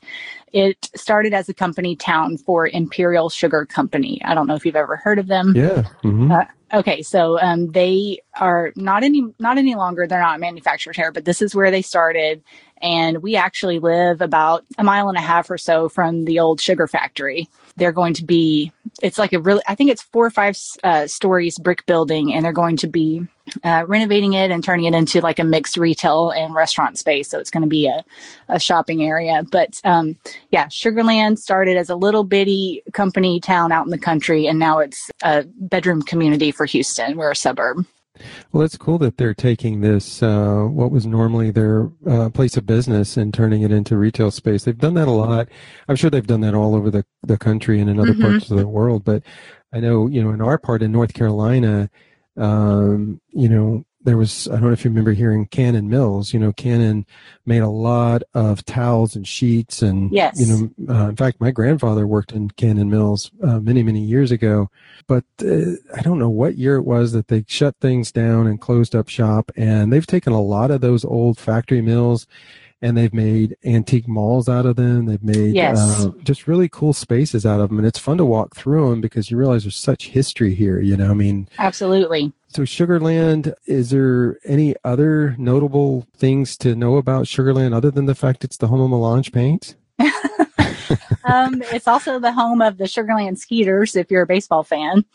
[0.51, 4.21] it started as a company town for Imperial Sugar Company.
[4.25, 5.53] I don't know if you've ever heard of them.
[5.55, 5.83] Yeah.
[6.01, 10.05] hmm Uh, Okay, so um, they are not any not any longer.
[10.05, 12.43] They're not manufactured here, but this is where they started,
[12.79, 16.61] and we actually live about a mile and a half or so from the old
[16.61, 17.49] sugar factory.
[17.79, 18.71] They're going to be.
[19.01, 19.61] It's like a really.
[19.67, 23.25] I think it's four or five uh, stories brick building, and they're going to be
[23.63, 27.29] uh, renovating it and turning it into like a mixed retail and restaurant space.
[27.29, 28.03] So it's going to be a,
[28.47, 29.43] a shopping area.
[29.49, 30.17] But um,
[30.51, 34.79] yeah, Sugarland started as a little bitty company town out in the country, and now
[34.79, 37.17] it's a bedroom community for Houston.
[37.17, 37.85] We're a suburb.
[38.51, 42.65] Well, it's cool that they're taking this, uh, what was normally their uh, place of
[42.65, 44.63] business, and turning it into retail space.
[44.63, 45.47] They've done that a lot.
[45.87, 48.21] I'm sure they've done that all over the the country and in other Mhm.
[48.21, 49.03] parts of the world.
[49.03, 49.23] But
[49.73, 51.89] I know, you know, in our part in North Carolina,
[52.37, 56.33] um, you know, there was I don't know if you remember hearing Cannon Mills.
[56.33, 57.05] You know, Cannon
[57.45, 60.39] made a lot of towels and sheets, and Yes.
[60.39, 64.31] you know, uh, in fact, my grandfather worked in Cannon Mills uh, many many years
[64.31, 64.69] ago.
[65.05, 68.59] But uh, I don't know what year it was that they shut things down and
[68.59, 72.25] closed up shop, and they've taken a lot of those old factory mills.
[72.81, 75.05] And they've made antique malls out of them.
[75.05, 75.77] They've made Yes.
[75.77, 79.01] uh, just really cool spaces out of them, and it's fun to walk through them
[79.01, 80.79] because you realize there's such history here.
[80.79, 82.31] You know, I mean, Absolutely.
[82.49, 88.15] So Sugarland, is there any other notable things to know about Sugarland other than the
[88.15, 89.75] fact it's the home of Melange paint?
[91.25, 95.05] Um, it's also the home of the Sugarland Skeeters, if you're a baseball fan.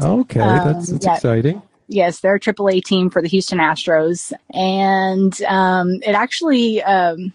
[0.00, 1.14] Okay, that's, Um, that's yeah.
[1.14, 1.62] exciting.
[1.88, 4.32] Yes, they're a AAA team for the Houston Astros.
[4.52, 7.32] And um, it actually, um,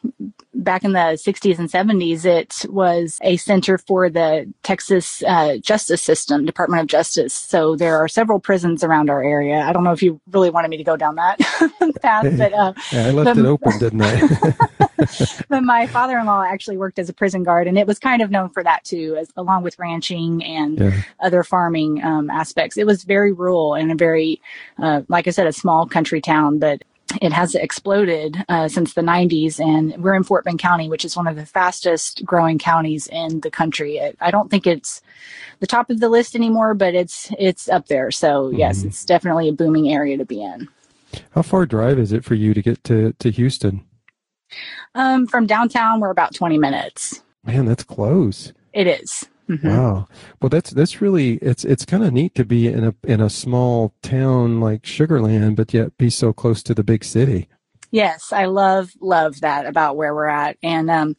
[0.54, 6.02] back in the 60s and 70s, it was a center for the Texas uh, justice
[6.02, 7.34] system, Department of Justice.
[7.34, 9.60] So there are several prisons around our area.
[9.60, 11.40] I don't know if you really wanted me to go down that
[12.02, 14.54] path, but uh, Yeah, I left the- it open, didn't I?
[15.50, 18.50] but my father-in-law actually worked as a prison guard and it was kind of known
[18.50, 21.02] for that too as along with ranching and yeah.
[21.20, 24.42] other farming um, aspects it was very rural and a very
[24.82, 26.84] uh, like i said a small country town but
[27.22, 31.16] it has exploded uh, since the 90s and we're in fort bend county which is
[31.18, 35.02] one of the fastest growing counties in the country i don't think it's
[35.60, 38.86] the top of the list anymore but it's it's up there so yes Mhm.
[38.88, 40.68] it's definitely a booming area to be in
[41.32, 43.84] How far drive is it for you to get to, to Houston?
[44.96, 48.52] um, from downtown we're about 20 minutes Man, that's close.
[48.74, 49.26] it is.
[49.50, 49.64] Mhm.
[49.64, 50.08] Wow.
[50.42, 53.30] Well, that's that's really it's it's kind of neat to be in a in a
[53.30, 57.48] small town like Sugarland, but yet be so close to the big city.
[57.92, 61.16] Yes, I love love that about where we're at, and um,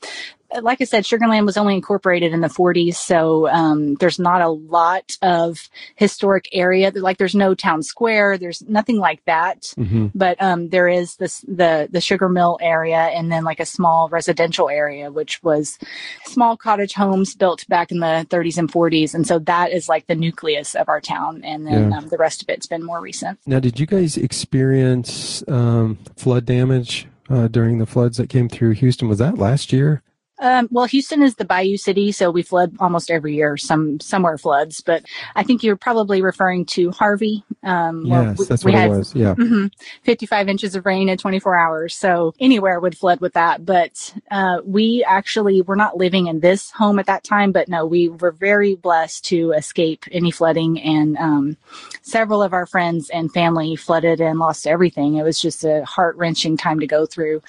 [0.63, 4.49] like I said, Sugarland was only incorporated in the 40s, so um, there's not a
[4.49, 6.91] lot of historic area.
[6.95, 9.73] Like there's no town square, there's nothing like that.
[9.77, 13.67] hmm But um, there is this the the sugar mill area, and then like a
[13.67, 15.79] small residential area, which was
[16.25, 20.07] small cottage homes built back in the 30s and 40s, and so that is like
[20.07, 21.99] the nucleus of our town, and then Yeah.
[21.99, 23.39] um, the rest of it's been more recent.
[23.47, 28.73] Now, did you guys experience um, flood damage uh, during the floods that came through
[28.73, 29.09] Houston?
[29.09, 30.03] Was that last year?
[30.41, 33.57] Um, well, Houston is the bayou city, so we flood almost every year.
[33.57, 35.05] Some somewhere floods, but
[35.37, 37.45] I think you're probably referring to Harvey.
[37.63, 39.15] Um, yes, we- that's we what it had was.
[39.15, 39.35] Yeah.
[39.35, 39.71] mhm,
[40.03, 41.95] 55 inches of rain in 24 hours.
[41.95, 43.65] So anywhere would flood with that.
[43.67, 47.85] But uh, we actually were not living in this home at that time, but no,
[47.87, 50.81] we were very blessed to escape any flooding.
[50.81, 51.57] And um,
[52.03, 55.17] several of our friends and family flooded and lost everything.
[55.17, 57.43] It was just a heart wrenching time to go through.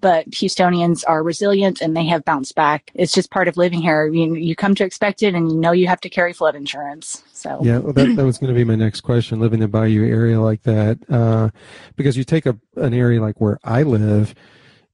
[0.00, 2.90] But Houstonians are resilient and they have bounced back.
[2.94, 4.06] It's just part of living here.
[4.06, 7.22] You, you come to expect it and you know you have to carry flood insurance.
[7.32, 9.40] So yeah, well, that, that was going to be my next question.
[9.40, 11.50] Living in the Bayou area like that, uh,
[11.96, 14.34] because you take a, an area like where I live,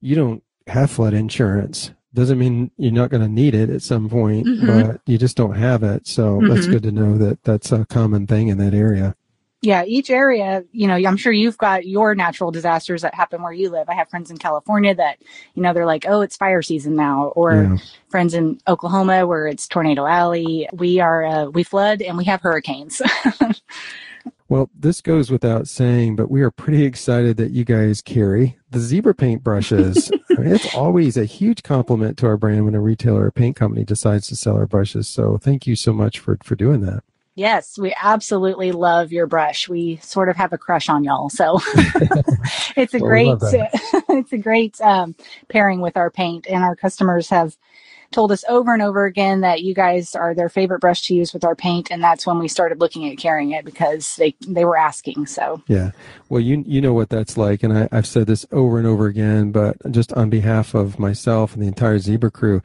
[0.01, 4.09] you don't have flood insurance doesn't mean you're not going to need it at some
[4.09, 4.67] point, mm-hmm.
[4.89, 6.07] but you just don't have it.
[6.07, 6.49] So mm-hmm.
[6.49, 9.17] that's good to know that that's a common thing in that area.
[9.65, 13.53] Yeah, each area, you know, I'm sure you've got your natural disasters that happen where
[13.53, 13.89] you live.
[13.89, 15.19] I have friends in California that,
[15.55, 17.77] you know, they're like, oh, it's fire season now, or yeah.
[18.09, 20.69] friends in Oklahoma where it's Tornado Alley.
[20.73, 23.01] We are, uh, we flood and we have hurricanes.
[24.49, 28.79] Well, this goes without saying, but we are pretty excited that you guys carry the
[28.79, 30.13] Zibra paint brushes.
[30.31, 33.57] I mean, it's always a huge compliment to our brand when a retailer or paint
[33.57, 35.09] company decides to sell our brushes.
[35.09, 37.03] So thank you so much for, for doing that.
[37.37, 39.69] Yes, we absolutely love your brush.
[39.69, 41.31] We sort of have a crush on y'all.
[41.31, 41.59] So
[42.77, 45.17] it's a well, great, it's a great um,
[45.49, 47.57] pairing with our paint and our customers have
[48.15, 51.35] told us over and over again that you guys are their favorite brush to use
[51.35, 54.65] with our paint, and that's when we started looking at carrying it because they they
[54.65, 55.27] were asking.
[55.27, 55.91] So yeah,
[56.29, 59.07] well, you you know what that's like, and I, I've said this over and over
[59.07, 62.63] again, but just on behalf of myself and the entire Zibra crew,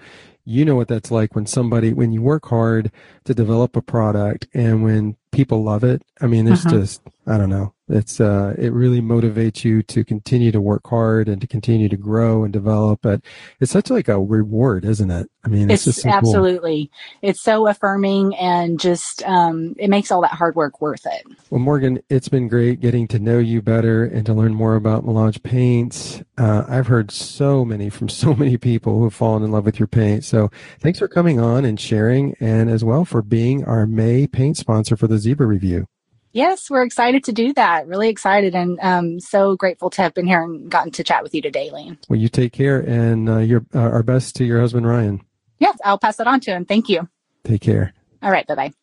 [0.49, 2.91] you know what that's like when somebody when you work hard
[3.23, 6.79] to develop a product and when people love it i mean it's uh-huh.
[6.79, 11.27] just i don't know it's uh it really motivates you to continue to work hard
[11.27, 13.21] and to continue to grow and develop but
[13.59, 15.29] it's such like a reward isn't it?
[15.43, 16.91] I mean it's, it's just so absolutely.
[17.21, 17.29] Cool.
[17.29, 21.25] it's so affirming and just um it makes all that hard work worth it.
[21.49, 25.05] Well morgan it's been great getting to know you better and to learn more about
[25.05, 26.21] melange paints.
[26.37, 29.79] Uh, i've heard so many from so many people who have fallen in love with
[29.79, 30.23] your paint.
[30.23, 34.57] So thanks for coming on and sharing and as well for being our may paint
[34.57, 35.87] sponsor for the Zibra Review.
[36.31, 37.87] Yes, we're excited to do that.
[37.87, 41.33] Really excited and um, so grateful to have been here and gotten to chat with
[41.33, 41.97] you today, Lane.
[42.07, 45.21] Well, you take care and uh, your uh, our best to your husband, Ryan.
[45.57, 46.65] Yes, I'll pass that on to him.
[46.65, 47.09] Thank you.
[47.43, 47.93] Take care.
[48.21, 48.45] All right.
[48.45, 48.73] Bye bye.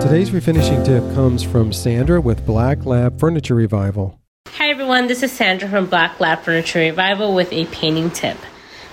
[0.00, 4.18] Today's refinishing tip comes from Sandra with Black Lab Furniture Revival.
[4.48, 5.08] Hi, everyone.
[5.08, 8.38] This is Sandra from Black Lab Furniture Revival with a painting tip.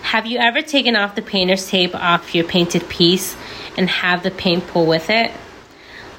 [0.02, 3.38] Have you ever taken off the painter's tape off your painted piece
[3.78, 5.32] and have the paint pull with it?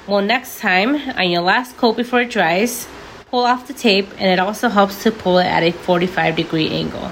[0.07, 2.87] Well, next time on your last coat before it dries,
[3.31, 6.69] pull off the tape and it also helps to pull it at a 45 degree
[6.69, 7.11] angle.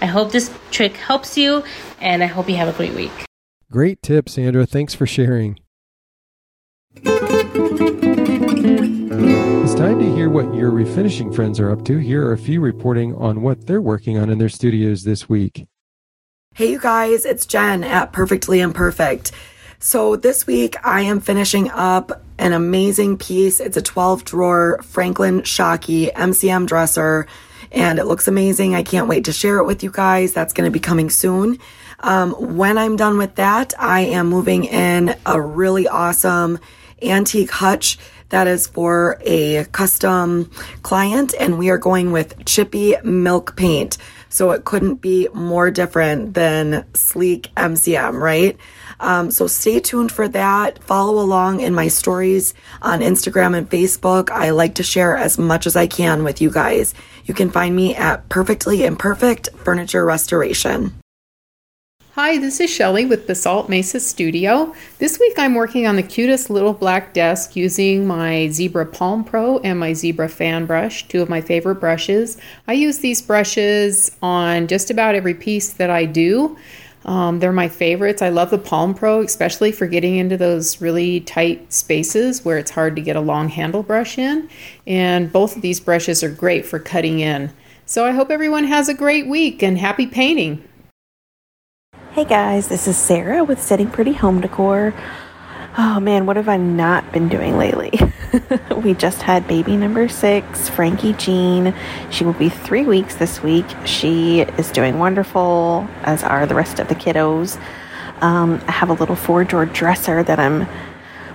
[0.00, 1.64] I hope this trick helps you
[2.00, 3.12] and I hope you have a great week.
[3.70, 4.66] Great tip, Sandra.
[4.66, 5.58] Thanks for sharing.
[9.64, 11.98] It's time to hear what your refinishing friends are up to.
[11.98, 15.66] Here are a few reporting on what they're working on in their studios this week.
[16.54, 19.32] Hey, you guys, it's Jen at Perfectly Imperfect.
[19.78, 23.60] So, this week I am finishing up an amazing piece.
[23.60, 27.26] It's a 12 drawer Franklin Shockey MCM dresser,
[27.70, 28.74] and it looks amazing.
[28.74, 30.32] I can't wait to share it with you guys.
[30.32, 31.58] That's going to be coming soon.
[32.00, 36.58] Um, when I'm done with that, I am moving in a really awesome
[37.02, 37.98] antique hutch
[38.30, 40.50] that is for a custom
[40.82, 43.98] client, and we are going with chippy milk paint.
[44.28, 48.58] So it couldn't be more different than sleek MCM, right?
[49.00, 50.82] Um, so stay tuned for that.
[50.82, 54.30] Follow along in my stories on Instagram and Facebook.
[54.30, 56.94] I like to share as much as I can with you guys.
[57.24, 60.94] You can find me at Perfectly Imperfect Furniture Restoration.
[62.16, 64.72] Hi, this is Shelly with Basalt Mesa Studio.
[65.00, 69.58] This week I'm working on the cutest little black desk using my Zibra Palm Pro
[69.58, 72.38] and my Zibra Fan Brush, two of my favorite brushes.
[72.68, 76.56] I use these brushes on just about every piece that I do.
[77.04, 78.22] Um, they're my favorites.
[78.22, 82.70] I love the Palm Pro, especially for getting into those really tight spaces where it's
[82.70, 84.48] hard to get a long handle brush in.
[84.86, 87.52] And both of these brushes are great for cutting in.
[87.86, 90.66] So I hope everyone has a great week and happy painting.
[92.12, 94.94] Hey guys, this is Sarah with Setting Pretty Home Decor.
[95.76, 97.90] Oh man, what have I not been doing lately?
[98.82, 101.74] we just had baby number six, Frankie Jean.
[102.10, 103.66] She will be three weeks this week.
[103.84, 107.60] She is doing wonderful, as are the rest of the kiddos.
[108.20, 110.66] Um, I have a little four drawer dresser that I'm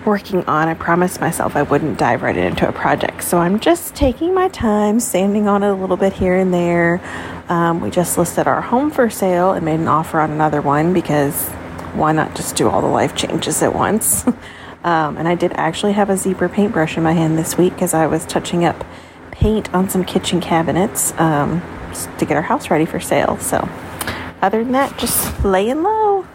[0.06, 0.68] working on.
[0.68, 3.24] I promised myself I wouldn't dive right into a project.
[3.24, 7.02] So I'm just taking my time, sanding on it a little bit here and there.
[7.50, 10.94] Um, we just listed our home for sale and made an offer on another one
[10.94, 11.50] because
[11.94, 14.26] why not just do all the life changes at once?
[14.84, 17.94] um, and I did actually have a Zibra paintbrush in my hand this week because
[17.94, 18.86] I was touching up
[19.32, 21.62] paint on some kitchen cabinets um,
[22.18, 23.38] to get our house ready for sale.
[23.38, 23.68] So,
[24.42, 26.26] other than that, just laying low.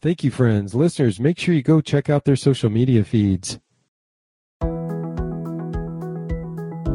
[0.00, 0.74] Thank you, friends.
[0.74, 3.60] Listeners, make sure you go check out their social media feeds.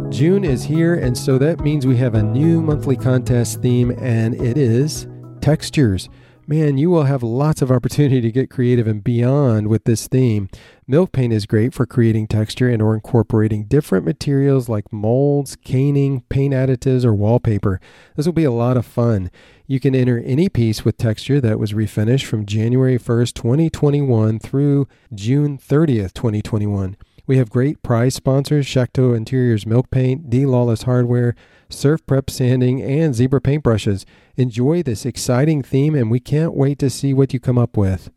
[0.09, 4.33] June is here, and so that means we have a new monthly contest theme, and
[4.35, 5.07] it is
[5.41, 6.09] textures.
[6.47, 10.49] Man, you will have lots of opportunity to get creative and beyond with this theme.
[10.89, 16.21] Milk paint is great for creating texture and or incorporating different materials like molds, caning,
[16.29, 17.81] paint additives, or wallpaper.
[18.15, 19.29] This will be a lot of fun.
[19.65, 24.87] You can enter any piece with texture that was refinished from January 1st, 2021 through
[25.13, 26.95] June 30th, 2021.
[27.25, 31.35] We have great prize sponsors Shakto Interiors Milk Paint, D Lawless Hardware,
[31.67, 34.05] Surf Prep Sanding, and Zibra Paintbrushes.
[34.37, 38.09] Enjoy this exciting theme, and we can't wait to see what you come up with.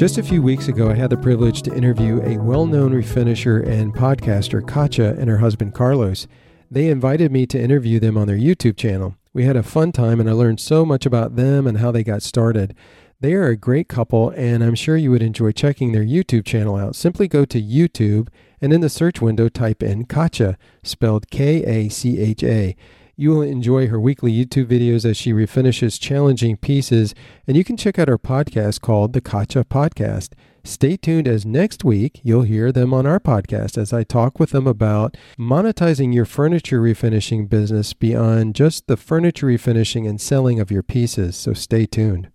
[0.00, 3.68] Just a few weeks ago, I had the privilege to interview a well known refinisher
[3.68, 6.26] and podcaster, Kacha, and her husband, Carlos.
[6.70, 9.16] They invited me to interview them on their YouTube channel.
[9.34, 12.02] We had a fun time, and I learned so much about them and how they
[12.02, 12.74] got started.
[13.20, 16.76] They are a great couple, and I'm sure you would enjoy checking their YouTube channel
[16.76, 16.96] out.
[16.96, 18.28] Simply go to YouTube
[18.58, 22.74] and in the search window type in Kacha, spelled K A C H A.
[23.20, 27.14] You will enjoy her weekly YouTube videos as she refinishes challenging pieces,
[27.46, 30.30] and you can check out her podcast called The Kacha Podcast.
[30.64, 34.52] Stay tuned as next week you'll hear them on our podcast as I talk with
[34.52, 40.70] them about monetizing your furniture refinishing business beyond just the furniture refinishing and selling of
[40.70, 41.36] your pieces.
[41.36, 42.30] So stay tuned.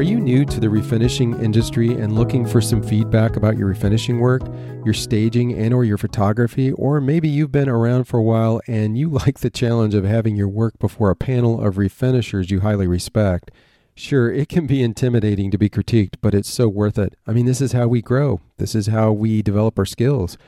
[0.00, 4.18] Are you new to the refinishing industry and looking for some feedback about your refinishing
[4.18, 4.40] work,
[4.82, 8.96] your staging and or your photography, or maybe you've been around for a while and
[8.96, 12.86] you like the challenge of having your work before a panel of refinishers you highly
[12.86, 13.50] respect?
[13.94, 17.14] Sure, it can be intimidating to be critiqued, but it's so worth it.
[17.26, 18.40] I mean, this is how we grow.
[18.56, 20.38] This is how we develop our skills.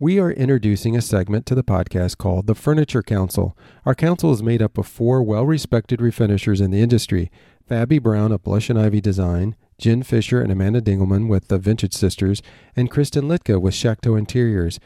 [0.00, 3.56] We are introducing a segment to the podcast called the Furniture Council.
[3.86, 7.30] Our council is made up of four well respected refinishers in the industry.
[7.68, 11.94] Fabi Brown of Blush and Ivy Design, Jen Fisher and Amanda Dingelman with the Vintage
[11.94, 12.40] Sisters,
[12.76, 14.78] and Kristen Litka with Shakto Interiors.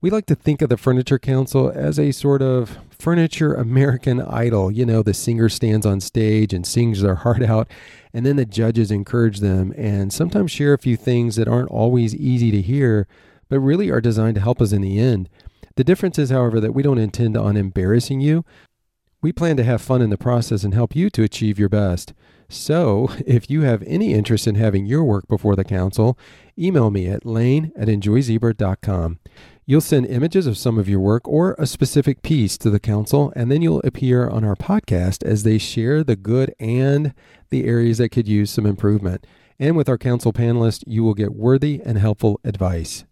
[0.00, 4.70] We like to think of the Furniture Council as a sort of furniture American idol.
[4.70, 7.68] You know, the singer stands on stage and sings their heart out,
[8.12, 12.14] and then the judges encourage them and sometimes share a few things that aren't always
[12.14, 13.08] easy to hear,
[13.48, 15.28] but really are designed to help us in the end.
[15.74, 18.44] The difference is, however, that we don't intend on embarrassing you.
[19.24, 22.12] We plan to have fun in the process and help you to achieve your best.
[22.50, 26.18] So, if you have any interest in having your work before the council,
[26.58, 29.20] email me at lane at enjoyzibra.com.
[29.64, 33.32] You'll send images of some of your work or a specific piece to the council,
[33.34, 37.14] and then you'll appear on our podcast as they share the good and
[37.48, 39.26] the areas that could use some improvement.
[39.58, 43.06] And with our council panelists, you will get worthy and helpful advice.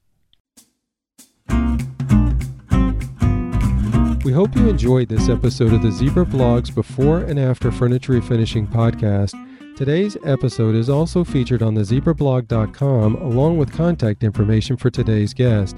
[4.24, 8.68] We hope you enjoyed this episode of the Zibra Blogs Before and After Furniture Refinishing
[8.68, 9.34] podcast.
[9.76, 15.76] Today's episode is also featured on the zibrablog.com along with contact information for today's guest.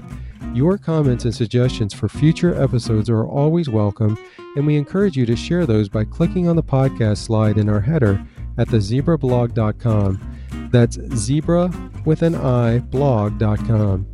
[0.53, 4.15] Your comments and suggestions for future episodes are always welcome,
[4.55, 7.81] and we encourage you to share those by clicking on the podcast slide in our
[7.81, 8.23] header
[8.59, 10.69] at thezibrablog.com.
[10.71, 14.05] That's zibra with an i blog.com.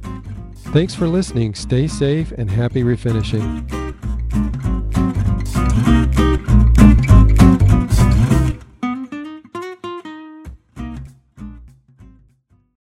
[0.55, 1.53] Thanks for listening.
[1.53, 3.81] Stay safe and happy refinishing.
[6.31, 6.70] Thank you.